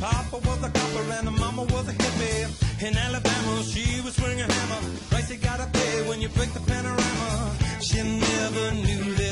Papa 0.00 0.36
was 0.46 0.62
a 0.62 0.70
copper 0.70 1.12
and 1.18 1.26
the 1.26 1.32
mama 1.32 1.62
was 1.62 1.88
a 1.88 1.92
hippie. 1.92 2.86
In 2.86 2.96
Alabama, 2.96 3.62
she 3.64 4.00
was 4.02 4.14
swinging 4.14 4.48
hammer. 4.48 4.80
Price 5.10 5.30
you 5.30 5.38
gotta 5.38 5.66
pay 5.72 6.08
when 6.08 6.20
you 6.20 6.28
break 6.28 6.52
the 6.52 6.60
panorama. 6.60 7.56
She 7.80 8.02
never 8.02 8.70
knew 8.74 9.14
that. 9.14 9.27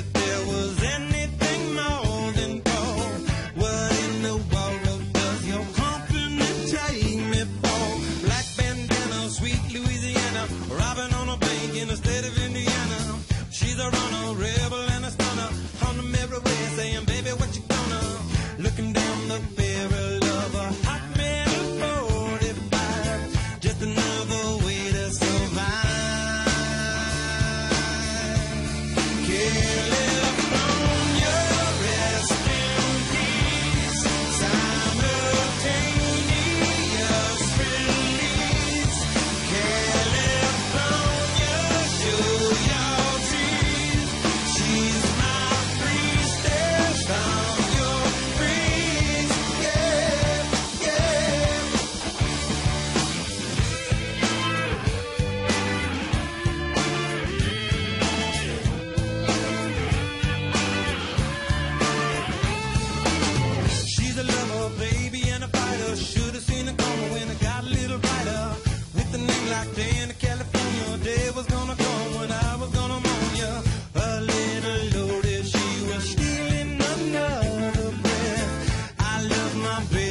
zombie. 79.76 80.05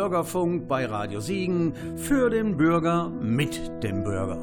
Bürgerfunk 0.00 0.66
bei 0.66 0.86
Radio 0.86 1.20
Siegen 1.20 1.74
für 1.96 2.30
den 2.30 2.56
Bürger 2.56 3.10
mit 3.10 3.60
dem 3.82 4.02
Bürger. 4.02 4.38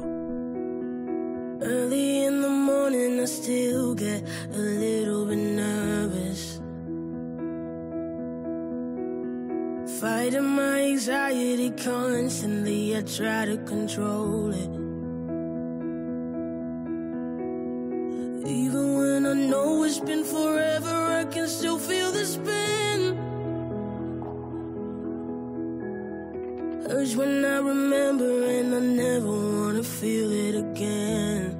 Early 1.60 2.26
in 2.26 2.42
the 2.42 2.48
morning, 2.48 3.20
I 3.20 3.26
still 3.26 3.92
get 3.96 4.22
a 4.54 4.56
little 4.56 5.26
bit 5.26 5.56
nervous. 5.56 6.60
Fighting 10.00 10.46
my 10.46 10.92
anxiety 10.92 11.72
constantly, 11.72 12.96
I 12.96 13.02
try 13.02 13.44
to 13.44 13.58
control 13.64 14.52
it. 14.52 14.70
Even 18.46 18.94
when 18.96 19.26
I 19.26 19.34
know 19.34 19.82
it's 19.82 19.98
been 19.98 20.22
forever, 20.22 21.18
I 21.20 21.24
can 21.24 21.48
still 21.48 21.80
feel 21.80 22.12
the 22.12 22.24
spin. 22.24 22.67
When 27.18 27.44
I 27.44 27.58
remember, 27.58 28.44
and 28.44 28.72
I 28.72 28.78
never 28.78 29.26
wanna 29.26 29.82
feel 29.82 30.30
it 30.30 30.54
again. 30.54 31.56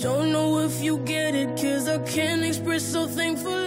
Don't 0.00 0.32
know 0.32 0.60
if 0.60 0.82
you 0.82 0.96
get 1.14 1.34
it, 1.34 1.50
cause 1.60 1.88
I 1.88 1.98
can't 1.98 2.42
express 2.44 2.82
so 2.82 3.06
thankful 3.06 3.61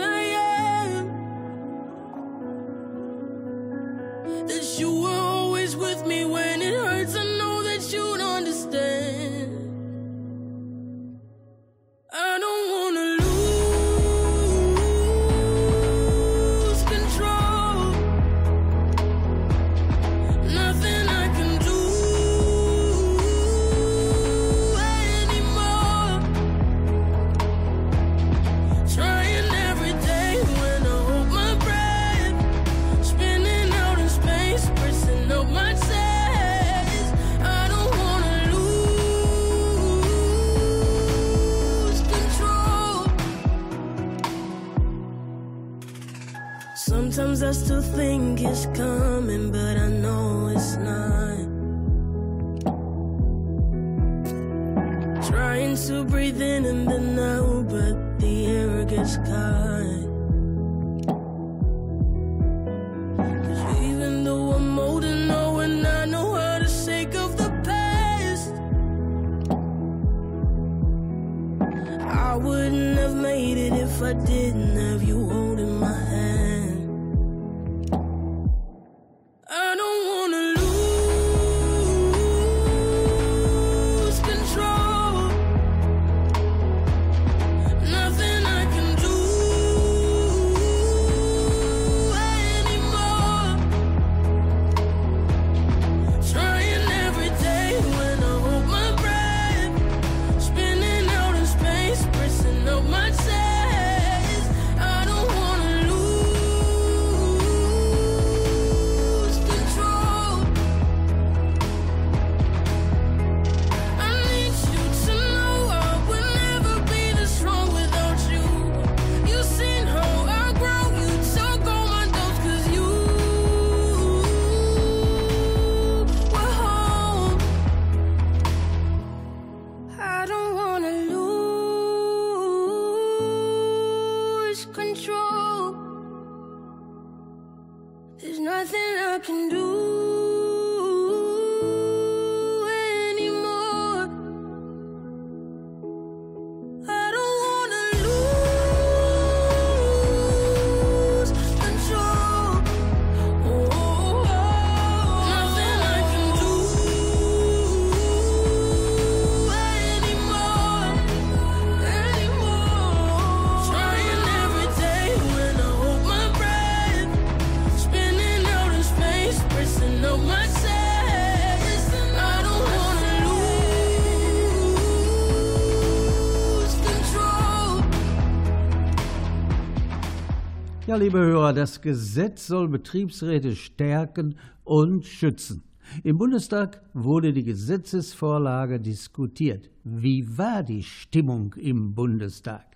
Ja, 180.88 180.98
liebe 180.98 181.18
Hörer, 181.18 181.52
das 181.52 181.82
Gesetz 181.82 182.46
soll 182.46 182.68
Betriebsräte 182.68 183.56
stärken 183.56 184.36
und 184.64 185.04
schützen. 185.04 185.64
Im 186.04 186.20
Bundestag 186.20 186.80
wurde 186.94 187.34
die 187.34 187.44
Gesetzesvorlage 187.44 188.80
diskutiert. 188.80 189.72
Wie 189.84 190.38
war 190.38 190.62
die 190.62 190.84
Stimmung 190.84 191.56
im 191.56 191.96
Bundestag? 191.96 192.68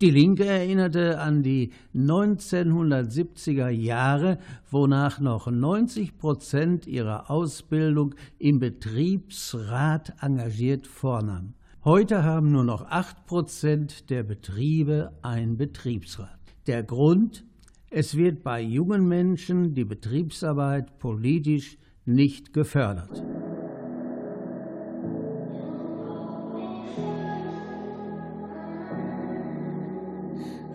Die 0.00 0.10
Linke 0.10 0.44
erinnerte 0.44 1.20
an 1.20 1.44
die 1.44 1.70
1970er 1.94 3.68
Jahre, 3.68 4.38
wonach 4.68 5.20
noch 5.20 5.48
90 5.48 6.18
Prozent 6.18 6.88
ihrer 6.88 7.30
Ausbildung 7.30 8.16
im 8.40 8.58
Betriebsrat 8.58 10.14
engagiert 10.20 10.88
vornahm. 10.88 11.54
Heute 11.84 12.24
haben 12.24 12.50
nur 12.50 12.64
noch 12.64 12.90
8 12.90 13.24
Prozent 13.24 14.10
der 14.10 14.24
Betriebe 14.24 15.12
ein 15.22 15.56
Betriebsrat. 15.56 16.35
Der 16.66 16.82
Grund? 16.82 17.44
Es 17.90 18.16
wird 18.16 18.42
bei 18.42 18.60
jungen 18.60 19.06
Menschen 19.06 19.74
die 19.74 19.84
Betriebsarbeit 19.84 20.98
politisch 20.98 21.78
nicht 22.04 22.52
gefördert. 22.52 23.22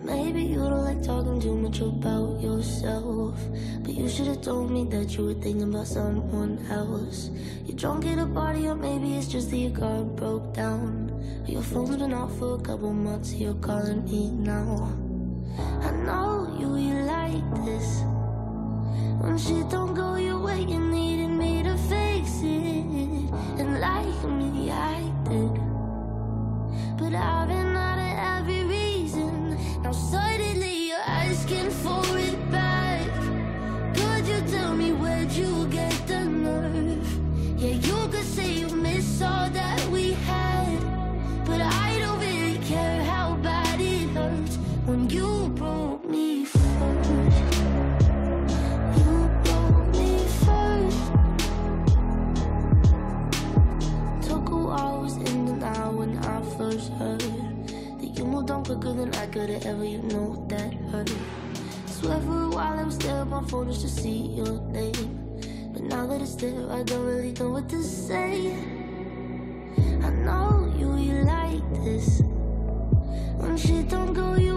Maybe 0.02 0.40
you 0.40 0.60
don't 0.60 0.82
like 0.82 1.02
talking 1.02 1.38
too 1.38 1.54
much 1.54 1.82
about 1.82 2.40
yourself. 2.40 3.34
But 3.82 3.92
you 3.92 4.08
should 4.08 4.28
have 4.28 4.40
told 4.40 4.70
me 4.70 4.84
that 4.84 5.14
you 5.14 5.26
were 5.26 5.34
thinking 5.34 5.74
about 5.74 5.86
someone 5.86 6.58
else. 6.70 7.30
You're 7.66 7.76
drunk 7.76 8.06
at 8.06 8.18
a 8.18 8.26
party, 8.26 8.66
or 8.66 8.74
maybe 8.74 9.18
it's 9.18 9.28
just 9.28 9.50
that 9.50 9.58
your 9.58 9.72
car 9.72 10.04
broke 10.04 10.54
down. 10.54 11.12
Your 11.46 11.62
phone's 11.62 11.96
been 11.96 12.14
off 12.14 12.34
for 12.38 12.54
a 12.54 12.62
couple 12.62 12.94
months, 12.94 13.34
you're 13.34 13.60
calling 13.60 14.04
me 14.04 14.30
now. 14.30 15.01
I 15.58 15.90
know 15.90 16.54
you, 16.58 16.76
you 16.76 16.94
like 17.02 17.64
this. 17.64 18.02
When 19.20 19.38
shit 19.38 19.68
don't 19.70 19.94
go 19.94 20.16
your 20.16 20.40
way, 20.40 20.60
you 20.62 20.80
needed 20.80 21.28
me 21.28 21.62
to 21.62 21.76
fix 21.76 22.42
it. 22.42 23.30
And 23.60 23.80
like 23.80 24.24
me, 24.24 24.70
I 24.70 25.00
did. 25.28 25.54
But 26.98 27.14
I've 27.14 27.48
been 27.48 27.76
out 27.76 27.98
of 27.98 28.14
every 28.40 28.64
reason. 28.64 29.56
Now 29.82 29.92
suddenly 29.92 30.88
you're 30.88 30.98
asking 31.06 31.70
for 31.70 32.02
it 32.18 32.50
back. 32.50 33.06
Could 33.94 34.26
you 34.26 34.40
tell 34.50 34.74
me 34.74 34.92
where'd 34.92 35.32
you 35.32 35.66
get 35.68 36.06
the 36.06 36.24
nerve? 36.24 37.08
Yeah, 37.58 37.74
you 37.88 38.08
could 38.08 38.24
say 38.24 38.52
you 38.52 38.68
miss 38.68 39.22
all 39.22 39.50
that. 39.50 39.61
quicker 58.64 58.92
than 58.92 59.12
I 59.14 59.26
could've 59.26 59.66
ever, 59.66 59.84
you 59.84 59.98
know 59.98 60.46
that 60.48 60.72
hurt. 60.90 61.12
Swear 61.86 62.20
for 62.20 62.42
a 62.44 62.48
while 62.48 62.78
I 62.78 62.84
was 62.84 62.96
there 62.98 63.16
on 63.16 63.30
my 63.30 63.42
phone 63.44 63.68
just 63.68 63.82
to 63.82 63.88
see 63.88 64.18
your 64.38 64.60
name. 64.70 65.40
But 65.72 65.82
now 65.82 66.06
that 66.06 66.22
it's 66.22 66.36
there, 66.36 66.70
I 66.70 66.82
don't 66.84 67.04
really 67.04 67.32
know 67.32 67.50
what 67.50 67.68
to 67.70 67.82
say. 67.82 68.54
I 70.02 70.10
know 70.10 70.72
you, 70.78 70.96
you 70.96 71.24
like 71.24 71.66
this. 71.84 72.22
When 73.38 73.56
shit 73.56 73.88
don't 73.88 74.14
go 74.14 74.34
you 74.36 74.51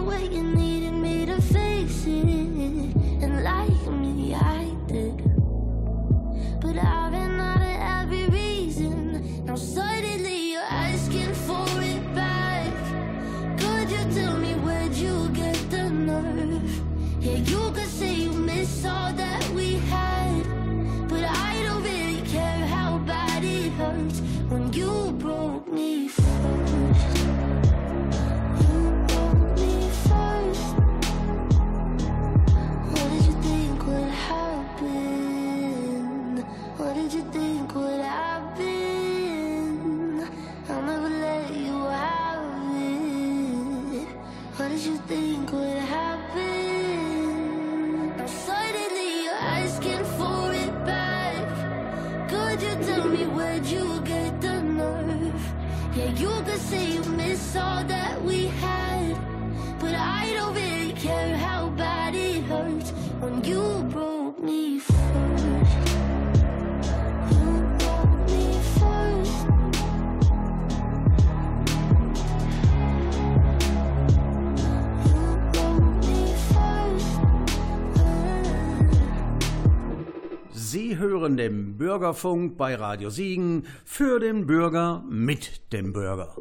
Sie 80.68 80.98
hören 80.98 81.36
den 81.36 81.76
Bürgerfunk 81.76 82.56
bei 82.56 82.74
Radio 82.74 83.08
Siegen 83.08 83.66
für 83.84 84.18
den 84.18 84.46
Bürger 84.46 85.04
mit 85.08 85.72
dem 85.72 85.92
Bürger. 85.92 86.34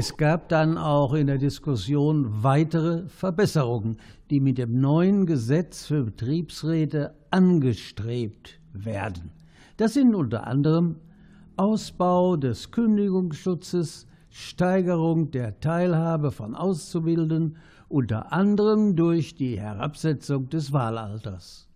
Es 0.00 0.16
gab 0.16 0.48
dann 0.48 0.78
auch 0.78 1.12
in 1.12 1.26
der 1.26 1.36
Diskussion 1.36 2.42
weitere 2.42 3.06
Verbesserungen, 3.08 3.98
die 4.30 4.40
mit 4.40 4.56
dem 4.56 4.80
neuen 4.80 5.26
Gesetz 5.26 5.84
für 5.84 6.04
Betriebsräte 6.04 7.12
angestrebt 7.30 8.60
werden. 8.72 9.30
Das 9.76 9.92
sind 9.92 10.14
unter 10.14 10.46
anderem 10.46 10.96
Ausbau 11.58 12.36
des 12.36 12.70
Kündigungsschutzes, 12.70 14.06
Steigerung 14.30 15.32
der 15.32 15.60
Teilhabe 15.60 16.30
von 16.30 16.54
Auszubildenden, 16.54 17.58
unter 17.90 18.32
anderem 18.32 18.96
durch 18.96 19.34
die 19.34 19.60
Herabsetzung 19.60 20.48
des 20.48 20.72
Wahlalters. 20.72 21.68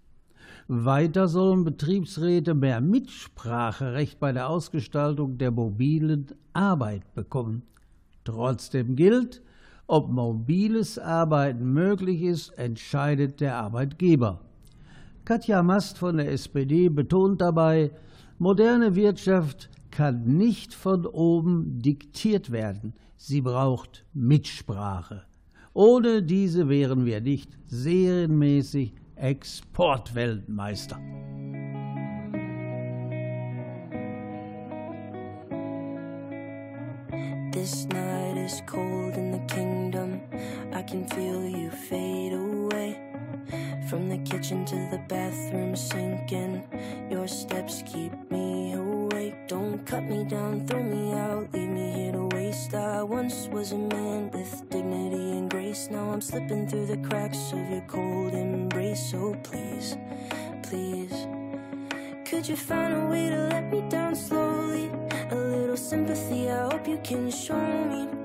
Weiter 0.67 1.29
sollen 1.29 1.63
Betriebsräte 1.63 2.55
mehr 2.55 2.81
Mitspracherecht 2.81 4.19
bei 4.19 4.33
der 4.33 4.49
Ausgestaltung 4.49 5.37
der 5.37 5.51
mobilen 5.51 6.29
Arbeit 6.55 7.13
bekommen. 7.13 7.65
Trotzdem 8.25 8.97
gilt, 8.97 9.43
ob 9.87 10.11
mobiles 10.11 10.99
Arbeiten 10.99 11.73
möglich 11.73 12.23
ist, 12.23 12.51
entscheidet 12.59 13.41
der 13.41 13.57
Arbeitgeber. 13.57 14.41
Katja 15.25 15.63
Mast 15.63 15.99
von 15.99 16.17
der 16.17 16.31
SPD 16.33 16.89
betont 16.89 17.41
dabei, 17.41 17.91
moderne 18.39 18.95
Wirtschaft 18.95 19.71
kann 19.91 20.25
nicht 20.25 20.75
von 20.75 21.07
oben 21.07 21.81
diktiert 21.81 22.51
werden. 22.51 22.95
Sie 23.17 23.41
braucht 23.41 24.05
Mitsprache. 24.13 25.23
Ohne 25.73 26.23
diese 26.23 26.69
wären 26.69 27.05
wir 27.05 27.21
nicht 27.21 27.57
serienmäßig 27.67 28.95
Exportweltmeister. 29.17 30.99
This 37.53 37.87
night 37.87 38.14
is 38.45 38.63
cold 38.67 39.15
in 39.15 39.33
the 39.33 39.55
kingdom. 39.55 40.21
I 40.75 40.83
can 40.83 41.09
feel 41.09 41.43
you 41.47 41.71
fade 41.71 42.35
away. 42.35 43.01
From 43.89 44.11
the 44.11 44.19
kitchen 44.19 44.67
to 44.67 44.77
the 44.91 45.01
bathroom 45.09 45.75
sinking. 45.75 46.63
Your 47.11 47.27
steps 47.27 47.83
keep 47.87 48.13
me 48.31 48.75
awake. 48.75 49.49
Don't 49.49 49.87
cut 49.87 50.05
me 50.05 50.25
down, 50.25 50.67
throw 50.67 50.83
me 50.83 51.13
out, 51.15 51.53
leave 51.55 51.69
me 51.69 51.93
here 51.93 52.13
to 52.13 52.29
waste. 52.37 52.75
I 52.75 53.03
once 53.03 53.49
was 53.51 53.73
a 53.73 53.79
man 53.79 54.31
with 54.31 54.69
dignity 54.69 55.39
and 55.39 55.51
grace. 55.51 55.89
Now 55.91 56.11
I'm 56.11 56.21
slipping 56.21 56.69
through 56.69 56.87
the 56.87 56.99
cracks 57.09 57.53
of 57.53 57.71
your 57.71 57.85
cold 57.89 58.35
embrace. 58.35 59.11
So 59.11 59.35
please, 59.43 59.97
please. 60.63 61.17
Could 62.27 62.47
you 62.47 62.57
find 62.57 62.93
a 62.93 63.07
way 63.07 63.31
to 63.31 63.41
let 63.53 63.73
me 63.73 63.81
down 63.89 64.15
slowly? 64.15 64.91
A 65.31 65.35
little 65.35 65.77
sympathy, 65.77 66.51
I 66.51 66.69
hope 66.71 66.87
you 66.87 66.99
can 67.03 67.31
show 67.31 67.67
me. 67.93 68.24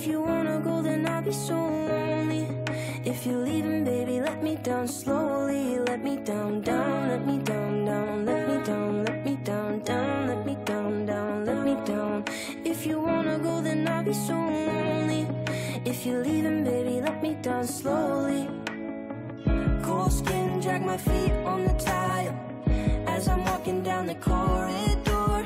If 0.00 0.06
you 0.06 0.22
wanna 0.22 0.60
go, 0.60 0.80
then 0.80 1.06
I'll 1.06 1.20
be 1.20 1.30
so 1.30 1.52
lonely. 1.52 2.48
If 3.04 3.26
you're 3.26 3.44
leaving, 3.44 3.84
baby, 3.84 4.18
let 4.18 4.42
me 4.42 4.56
down 4.56 4.88
slowly. 4.88 5.78
Let 5.78 6.02
me 6.02 6.16
down, 6.16 6.62
down, 6.62 7.10
let 7.10 7.26
me 7.26 7.36
down, 7.36 7.84
down, 7.84 8.24
let 8.24 8.48
me 8.48 8.64
down, 8.64 9.04
let 9.04 9.26
me 9.26 9.36
down, 9.44 9.80
down, 9.80 10.26
let 10.28 10.46
me 10.46 10.56
down, 10.64 11.04
down, 11.04 11.44
let 11.44 11.66
me 11.66 11.74
down. 11.84 12.24
If 12.64 12.86
you 12.86 12.98
wanna 12.98 13.38
go, 13.40 13.60
then 13.60 13.86
I'll 13.86 14.02
be 14.02 14.14
so 14.14 14.32
lonely. 14.32 15.28
If 15.84 16.06
you're 16.06 16.24
leaving, 16.24 16.64
baby, 16.64 17.02
let 17.02 17.22
me 17.22 17.34
down 17.42 17.66
slowly. 17.66 18.48
Cold 19.82 20.12
skin, 20.14 20.60
drag 20.60 20.80
my 20.80 20.96
feet 20.96 21.32
on 21.44 21.64
the 21.64 21.74
tile 21.74 22.34
as 23.06 23.28
I'm 23.28 23.44
walking 23.44 23.82
down 23.82 24.06
the 24.06 24.14
corridor. 24.14 25.44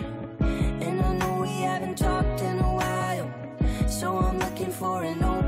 And 0.86 1.02
I 1.02 1.12
know 1.16 1.40
we 1.42 1.54
haven't 1.62 1.98
talked 1.98 2.40
in 2.40 2.60
a 2.60 2.72
while, 2.80 3.28
so 3.88 4.16
I'm 4.18 4.33
looking 4.64 4.78
for 4.78 5.02
an 5.02 5.22
open 5.22 5.43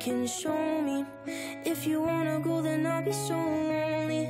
can 0.00 0.26
show 0.26 0.80
me. 0.80 1.04
If 1.62 1.86
you 1.86 2.00
wanna 2.00 2.40
go, 2.40 2.62
then 2.62 2.86
I'll 2.86 3.02
be 3.02 3.12
so 3.12 3.36
lonely. 3.36 4.24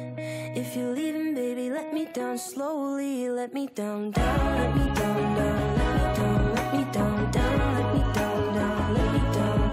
If 0.61 0.75
you're 0.75 0.93
leaving, 0.93 1.33
baby, 1.33 1.71
let 1.71 1.95
me 1.95 2.09
down 2.13 2.39
slowly. 2.39 3.31
Let 3.31 3.55
me 3.55 3.69
down, 3.69 4.11
down, 4.11 4.39
let 4.59 4.75
me 4.77 4.87
down, 5.01 5.23
down, 5.39 5.75
let 5.79 5.95
me 5.95 6.05
down, 6.19 6.55
let 6.57 6.75
me 6.75 6.83
down, 6.93 7.31
down, 7.31 7.59
let 7.77 7.89
me 7.95 8.03
down, 8.19 8.55
down, 8.59 8.95
let 8.95 9.09
me 9.15 9.23
down. 9.39 9.73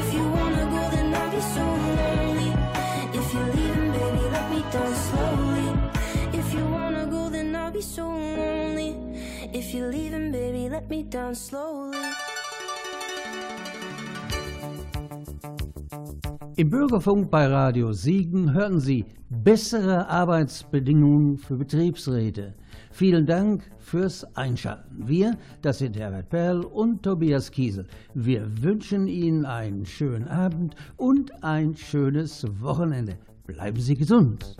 If 0.00 0.12
you 0.12 0.24
wanna 0.36 0.64
go, 0.74 0.82
then 0.94 1.14
I'll 1.14 1.30
be 1.30 1.40
so 1.56 1.64
lonely. 1.98 2.50
If 3.18 3.32
you're 3.32 3.52
leaving, 3.56 3.90
baby, 3.96 4.24
let 4.36 4.46
me 4.52 4.60
down 4.70 4.94
slowly. 5.08 5.68
If 6.40 6.52
you 6.52 6.64
wanna 6.66 7.06
go, 7.06 7.30
then 7.30 7.56
I'll 7.56 7.72
be 7.72 7.80
so 7.80 8.04
lonely. 8.06 8.90
If 9.54 9.72
you're 9.72 9.90
leaving, 9.90 10.30
baby, 10.30 10.68
let 10.68 10.90
me 10.90 11.04
down 11.04 11.34
slowly. 11.34 11.96
Im 16.58 16.70
Bürgerfunk 16.70 17.30
bei 17.30 17.46
Radio 17.46 17.92
Siegen 17.92 18.52
hören 18.52 18.80
Sie 18.80 19.04
bessere 19.30 20.08
Arbeitsbedingungen 20.08 21.36
für 21.36 21.54
Betriebsräte. 21.54 22.56
Vielen 22.90 23.26
Dank 23.26 23.62
fürs 23.78 24.24
Einschalten. 24.36 25.06
Wir, 25.06 25.38
das 25.62 25.78
sind 25.78 25.96
Herbert 25.96 26.30
Perl 26.30 26.64
und 26.64 27.04
Tobias 27.04 27.52
Kiesel. 27.52 27.86
Wir 28.12 28.50
wünschen 28.60 29.06
Ihnen 29.06 29.46
einen 29.46 29.86
schönen 29.86 30.26
Abend 30.26 30.74
und 30.96 31.44
ein 31.44 31.76
schönes 31.76 32.44
Wochenende. 32.60 33.18
Bleiben 33.46 33.78
Sie 33.78 33.94
gesund. 33.94 34.56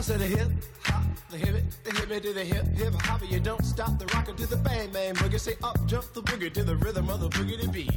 I 0.00 0.02
said 0.02 0.22
a 0.22 0.24
hip 0.24 0.48
hop, 0.84 1.04
the 1.28 1.36
hip 1.36 1.56
it, 1.56 1.64
the 1.84 1.90
hip 1.90 2.10
it 2.10 2.22
to 2.22 2.32
the 2.32 2.42
hip 2.42 2.64
hip 2.68 2.94
hop. 3.02 3.20
You 3.30 3.38
don't 3.38 3.62
stop 3.62 3.98
the 3.98 4.06
rockin' 4.14 4.34
to 4.36 4.46
the 4.46 4.56
bang 4.56 4.90
bang 4.90 5.12
boogie. 5.16 5.38
Say 5.38 5.56
up 5.62 5.78
jump 5.84 6.10
the 6.14 6.22
boogie 6.22 6.50
to 6.54 6.64
the 6.64 6.74
rhythm 6.76 7.10
of 7.10 7.20
the 7.20 7.28
boogie 7.28 7.60
to 7.60 7.68
beat. 7.68 7.92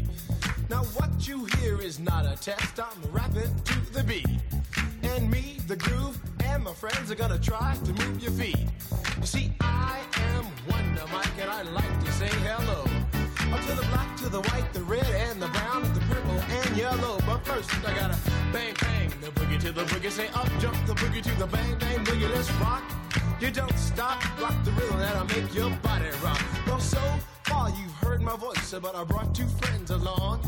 Now 0.70 0.84
what 0.98 1.26
you 1.26 1.46
hear 1.56 1.80
is 1.80 2.00
not 2.00 2.26
a 2.26 2.36
test. 2.36 2.78
I'm 2.78 3.02
rapping 3.14 3.56
to 3.56 3.94
the 3.94 4.04
beat. 4.04 4.28
and 5.04 5.32
me, 5.32 5.60
the 5.70 5.78
groove, 5.78 6.20
and 6.44 6.66
my 6.66 6.74
friends 6.74 7.10
are 7.10 7.16
gonna 7.16 7.40
try 7.40 7.78
to 7.86 7.94
move 7.94 8.22
your 8.22 8.34
feet. 8.34 8.68
You 9.22 9.26
see, 9.26 9.54
I 9.62 10.02
am 10.36 10.46
Wonder 10.70 11.06
Mike, 11.10 11.40
and 11.40 11.50
I 11.50 11.62
like 11.62 12.04
to 12.04 12.12
say 12.12 12.28
hello. 12.44 12.82
Up 13.54 13.62
to 13.62 13.76
the 13.76 13.88
black, 13.92 14.18
to 14.18 14.28
the 14.28 14.42
white, 14.42 14.74
the 14.74 14.84
red, 14.84 15.06
and 15.06 15.42
the 15.42 15.48
brown, 15.48 15.84
the 15.94 16.02
purple, 16.02 16.03
and 16.74 16.82
yellow. 16.82 17.20
But 17.26 17.46
first, 17.46 17.70
I 17.86 17.94
gotta 17.94 18.18
bang, 18.52 18.74
bang, 18.80 19.10
the 19.22 19.28
boogie 19.28 19.60
to 19.62 19.72
the 19.72 19.84
boogie. 19.84 20.12
Say 20.12 20.28
up, 20.30 20.50
jump 20.60 20.78
the 20.86 20.94
boogie 20.94 21.22
to 21.24 21.40
the 21.40 21.48
bang, 21.48 21.78
bang, 21.80 22.00
boogie. 22.06 22.30
Let's 22.34 22.52
rock. 22.54 22.84
You 23.40 23.52
don't 23.52 23.78
stop, 23.78 24.22
rock 24.40 24.56
the 24.64 24.72
rhythm 24.72 25.00
that'll 25.00 25.26
make 25.26 25.54
your 25.54 25.70
body 25.78 26.10
rock. 26.24 26.42
Well, 26.66 26.80
so 26.80 27.02
far 27.44 27.70
you've 27.70 27.92
heard 27.96 28.22
my 28.22 28.36
voice, 28.38 28.74
but 28.82 28.96
I 28.96 29.04
brought 29.04 29.36
two 29.36 29.48
friends 29.48 29.92
along. 29.92 30.42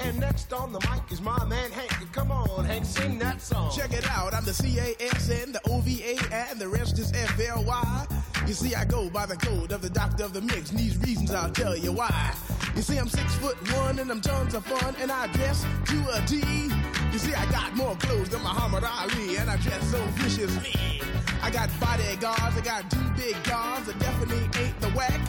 And 0.00 0.18
next 0.18 0.52
on 0.52 0.72
the 0.72 0.80
mic 0.80 1.02
is 1.10 1.20
my 1.20 1.44
man 1.44 1.70
Hank. 1.70 2.12
Come 2.12 2.30
on, 2.32 2.64
Hank, 2.64 2.84
sing 2.84 3.18
that 3.18 3.40
song. 3.40 3.70
Check 3.76 3.92
it 3.92 4.08
out, 4.10 4.34
I'm 4.34 4.44
the 4.44 4.54
C-A-S-N, 4.54 5.52
the 5.52 5.60
O-V-A, 5.70 6.16
and 6.34 6.58
the 6.58 6.68
rest 6.68 6.98
is 6.98 7.12
F-L-Y. 7.12 8.06
You 8.46 8.54
see, 8.54 8.74
I 8.74 8.84
go 8.84 9.08
by 9.10 9.26
the 9.26 9.36
code 9.36 9.72
of 9.72 9.82
the 9.82 9.90
doctor 9.90 10.24
of 10.24 10.32
the 10.32 10.40
mix, 10.40 10.70
and 10.70 10.78
these 10.78 10.96
reasons 10.98 11.30
I'll 11.30 11.50
tell 11.50 11.76
you 11.76 11.92
why. 11.92 12.34
You 12.74 12.82
see, 12.82 12.96
I'm 12.96 13.08
six 13.08 13.34
foot 13.36 13.56
one, 13.74 13.98
and 13.98 14.10
I'm 14.10 14.20
tons 14.20 14.54
of 14.54 14.64
fun, 14.64 14.94
and 15.00 15.10
I 15.10 15.26
dress 15.28 15.64
to 15.86 16.06
a 16.14 16.20
T. 16.26 16.36
You 17.12 17.18
see, 17.18 17.34
I 17.34 17.44
got 17.50 17.76
more 17.76 17.94
clothes 17.96 18.28
than 18.30 18.42
Muhammad 18.42 18.84
Ali, 18.84 19.36
and 19.36 19.50
I 19.50 19.56
dress 19.56 19.90
so 19.90 19.98
viciously. 20.14 21.00
I 21.42 21.50
got 21.50 21.68
bodyguards, 21.80 22.56
I 22.56 22.60
got 22.60 22.90
two 22.90 23.10
big 23.16 23.34
guns, 23.44 23.88
I 23.88 23.92
definitely 23.98 24.62
ain't 24.62 24.80
the 24.80 24.88
whack. 24.90 25.20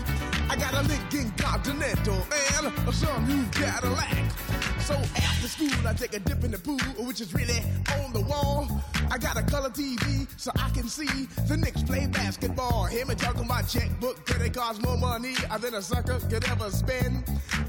I 0.49 0.55
got 0.55 0.73
a 0.73 0.81
Lincoln 0.87 1.31
Continental 1.37 2.27
and 2.57 2.67
a 2.67 3.21
new 3.27 3.45
Cadillac. 3.51 4.70
So 4.85 4.95
after 4.95 5.47
school, 5.47 5.87
I 5.87 5.93
take 5.93 6.13
a 6.15 6.19
dip 6.19 6.43
in 6.43 6.51
the 6.51 6.57
pool, 6.57 7.05
which 7.05 7.21
is 7.21 7.33
really 7.33 7.59
on 7.99 8.13
the 8.13 8.21
wall. 8.21 8.67
I 9.11 9.17
got 9.17 9.37
a 9.37 9.43
color 9.43 9.69
TV 9.69 10.27
so 10.37 10.51
I 10.55 10.69
can 10.69 10.87
see 10.87 11.27
the 11.47 11.55
Knicks 11.55 11.83
play 11.83 12.07
basketball. 12.07 12.85
Him 12.85 13.09
and 13.11 13.19
talking 13.19 13.47
my 13.47 13.61
checkbook, 13.61 14.25
cause 14.25 14.41
it 14.41 14.53
costs 14.53 14.81
more 14.81 14.97
money 14.97 15.35
than 15.59 15.75
a 15.75 15.81
sucker 15.81 16.19
could 16.29 16.47
ever 16.49 16.71
spend. 16.71 17.23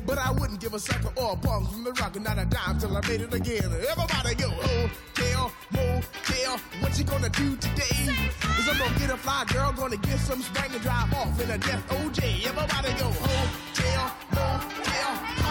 But 0.06 0.18
I 0.18 0.32
wouldn't 0.32 0.60
give 0.60 0.72
a 0.72 0.78
sucker 0.78 1.12
or 1.16 1.34
a 1.34 1.36
punk 1.36 1.70
from 1.70 1.84
the 1.84 1.92
rock 1.92 2.16
and 2.16 2.24
not 2.24 2.38
a 2.38 2.46
dime 2.46 2.78
till 2.78 2.96
I 2.96 3.06
made 3.06 3.20
it 3.20 3.34
again. 3.34 3.70
Everybody 3.90 4.34
go, 4.34 4.48
oh, 4.50 4.90
hotel, 5.14 5.52
motel, 5.70 6.58
what 6.80 6.98
you 6.98 7.04
gonna 7.04 7.28
do 7.28 7.56
today? 7.56 8.08
Is 8.58 8.68
I'm 8.68 8.78
gonna 8.78 8.98
get 8.98 9.10
a 9.10 9.16
fly 9.18 9.44
girl, 9.52 9.72
gonna 9.72 9.96
get 9.98 10.18
some 10.18 10.40
spring 10.40 10.72
and 10.72 10.82
drive 10.82 11.12
off 11.14 11.40
in 11.40 11.50
a 11.50 11.58
death 11.58 11.86
OJ. 11.88 12.46
Everybody 12.46 12.88
go, 12.98 13.06
oh, 13.06 13.62
hotel, 13.74 14.16
motel, 14.32 15.41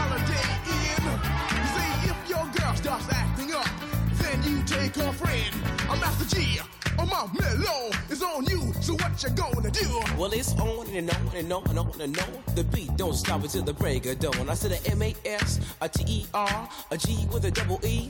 Oh, 7.23 7.29
mellow 7.39 7.91
is 8.09 8.23
on 8.23 8.45
you, 8.45 8.73
so 8.81 8.93
what 8.93 9.21
you 9.21 9.29
gonna 9.29 9.69
do? 9.69 9.87
Well, 10.17 10.33
it's 10.33 10.53
on 10.59 10.87
and 10.87 11.07
on 11.07 11.35
and 11.35 11.53
on 11.53 11.63
and 11.69 11.77
on 11.77 12.01
and 12.01 12.19
on. 12.19 12.55
The 12.55 12.63
beat 12.63 12.97
don't 12.97 13.13
stop 13.13 13.43
until 13.43 13.61
the 13.61 13.73
break 13.73 14.07
of 14.07 14.17
dawn. 14.17 14.49
I 14.49 14.55
said 14.55 14.71
a 14.71 14.89
M 14.89 15.03
A 15.03 15.13
S, 15.23 15.59
a 15.81 15.87
T 15.87 16.03
E 16.07 16.25
R, 16.33 16.69
a 16.89 16.97
G 16.97 17.27
with 17.31 17.45
a 17.45 17.51
double 17.51 17.79
E. 17.85 18.09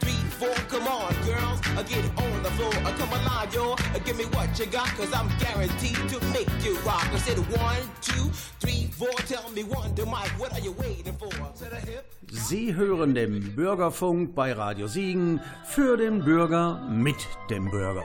four. 0.41 0.55
Come 0.73 0.87
on, 0.87 1.13
girls. 1.29 1.59
I 1.79 1.83
get 1.83 2.05
on 2.25 2.43
the 2.43 2.51
floor. 2.57 2.73
I 2.87 2.91
come 2.99 3.13
alive, 3.19 3.53
yo. 3.53 3.73
Uh, 3.73 3.99
Give 4.05 4.17
me 4.17 4.25
what 4.35 4.49
you 4.59 4.65
got, 4.65 4.87
cause 4.97 5.11
I'm 5.13 5.29
guaranteed 5.43 5.99
to 6.13 6.17
make 6.35 6.51
you 6.65 6.73
rock. 6.79 7.07
I 7.13 7.19
said 7.19 7.37
one, 7.65 7.83
two, 8.01 8.25
three, 8.59 8.83
four. 8.99 9.13
Tell 9.33 9.47
me 9.51 9.63
one, 9.63 9.93
to 9.95 10.05
Mike, 10.05 10.33
what 10.41 10.51
are 10.53 10.63
you 10.67 10.73
waiting 10.83 11.15
for? 11.21 11.29
To 11.29 11.65
the 11.69 11.81
hip. 11.89 12.03
Sie 12.31 12.73
hören 12.73 13.13
den 13.13 13.55
Bürgerfunk 13.55 14.33
bei 14.35 14.53
Radio 14.53 14.87
Siegen 14.87 15.41
für 15.65 15.97
den 15.97 16.23
Bürger 16.23 16.79
mit 16.89 17.17
dem 17.49 17.69
Bürger. 17.69 18.03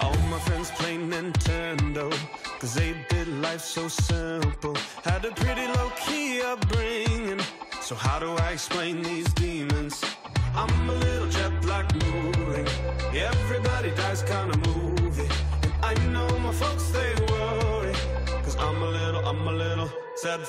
All 0.00 0.16
my 0.30 0.38
friends 0.46 0.70
play 0.78 0.96
Nintendo, 0.96 2.10
cause 2.62 2.74
they 2.74 2.94
did 3.08 3.26
life 3.42 3.60
so 3.60 3.88
simple. 3.88 4.76
Had 5.02 5.24
a 5.24 5.32
pretty 5.32 5.66
low 5.66 5.90
key 5.96 6.40
upbringing, 6.42 7.40
so 7.80 7.96
how 7.96 8.20
do 8.20 8.30
I 8.36 8.50
explain 8.52 9.02
these 9.02 9.26
demons? 9.34 10.00
I'm 10.54 10.88
a 10.88 10.92
little 10.92 11.28
jet 11.28 11.60
black 11.60 11.92
moving, 12.06 12.68
everybody 13.12 13.90
dies 13.90 14.22
kinda 14.22 14.56
movie. 14.68 15.28
And 15.64 15.72
I 15.82 15.94
know 16.12 16.28
my 16.38 16.52
folks, 16.52 16.86
they 16.90 17.12
worry, 17.32 17.94
cause 18.44 18.56
I'm 18.56 18.80
a 18.80 18.90
little, 18.98 19.26
I'm 19.26 19.48
a 19.48 19.52
little 19.52 19.90
sad 20.14 20.46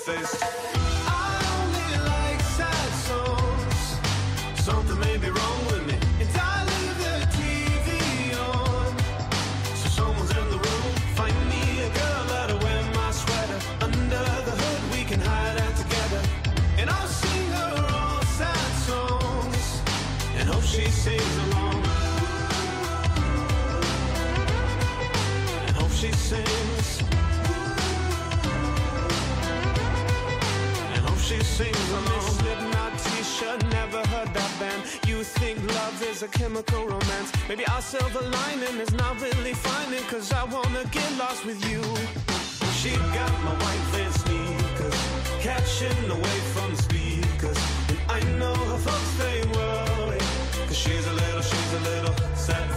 Slipknot 32.22 32.98
t-shirt, 33.00 33.62
never 33.72 34.02
heard 34.08 34.34
that 34.34 34.52
band. 34.60 34.82
You 35.08 35.24
think 35.24 35.58
love 35.76 36.02
is 36.04 36.24
a 36.24 36.28
chemical 36.28 36.86
romance. 36.86 37.32
Maybe 37.48 37.66
our 37.68 37.82
silver 37.82 38.22
lining 38.22 38.80
is 38.80 38.94
not 38.94 39.22
really 39.22 39.54
finding, 39.54 40.04
cause 40.04 40.32
I 40.34 40.44
wanna 40.46 40.84
get 40.92 41.10
lost 41.18 41.46
with 41.46 41.60
you. 41.70 41.82
She 42.80 42.92
got 43.18 43.34
my 43.48 43.54
white 43.64 43.86
lace 43.94 44.18
sneakers, 44.24 45.00
catching 45.42 46.08
the 46.08 46.16
wave 46.16 46.48
from 46.56 46.72
the 46.76 46.82
speakers. 46.82 47.60
And 47.90 48.00
I 48.10 48.20
know 48.40 48.56
her 48.72 48.82
folks, 48.88 49.12
they 49.22 49.38
worry, 49.58 50.20
cause 50.68 50.78
she's 50.78 51.06
a 51.08 51.14
little, 51.14 51.42
she's 51.42 51.74
a 51.74 51.82
little 51.92 52.16
sad 52.36 52.68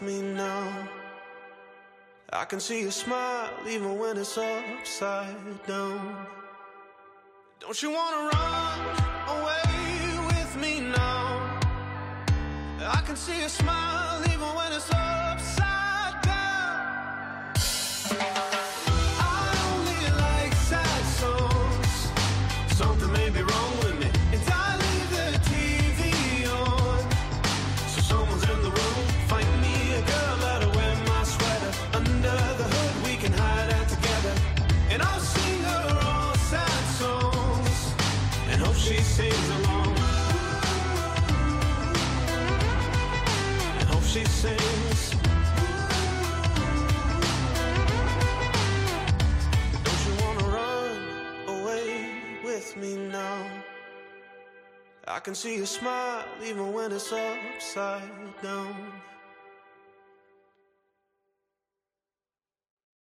with 0.00 0.08
me 0.08 0.20
now. 0.20 0.88
I 2.32 2.44
can 2.44 2.60
see 2.60 2.80
you 2.80 2.90
smile 2.90 3.50
even 3.68 3.98
when 3.98 4.18
it's 4.18 4.36
upside 4.36 5.66
down. 5.66 6.26
Don't 7.60 7.82
you 7.82 7.90
wanna 7.92 8.30
run 8.32 8.80
away 9.38 10.26
with 10.26 10.56
me 10.60 10.80
now? 10.80 11.60
I 12.80 13.02
can 13.06 13.16
see 13.16 13.40
you 13.40 13.48
smile 13.48 14.22
even 14.24 14.54
when 14.56 14.72
it's 14.72 14.90
upside 14.90 15.05
Sings. 44.36 45.10
Don't 49.82 50.02
you 50.06 50.14
wanna 50.22 50.46
run 50.58 50.96
away 51.48 52.10
with 52.44 52.76
me 52.76 52.96
now? 52.96 53.46
I 55.08 55.20
can 55.20 55.34
see 55.34 55.56
you 55.56 55.64
smile 55.64 56.26
even 56.44 56.74
when 56.74 56.92
it's 56.92 57.10
upside 57.12 58.02
down. 58.42 58.76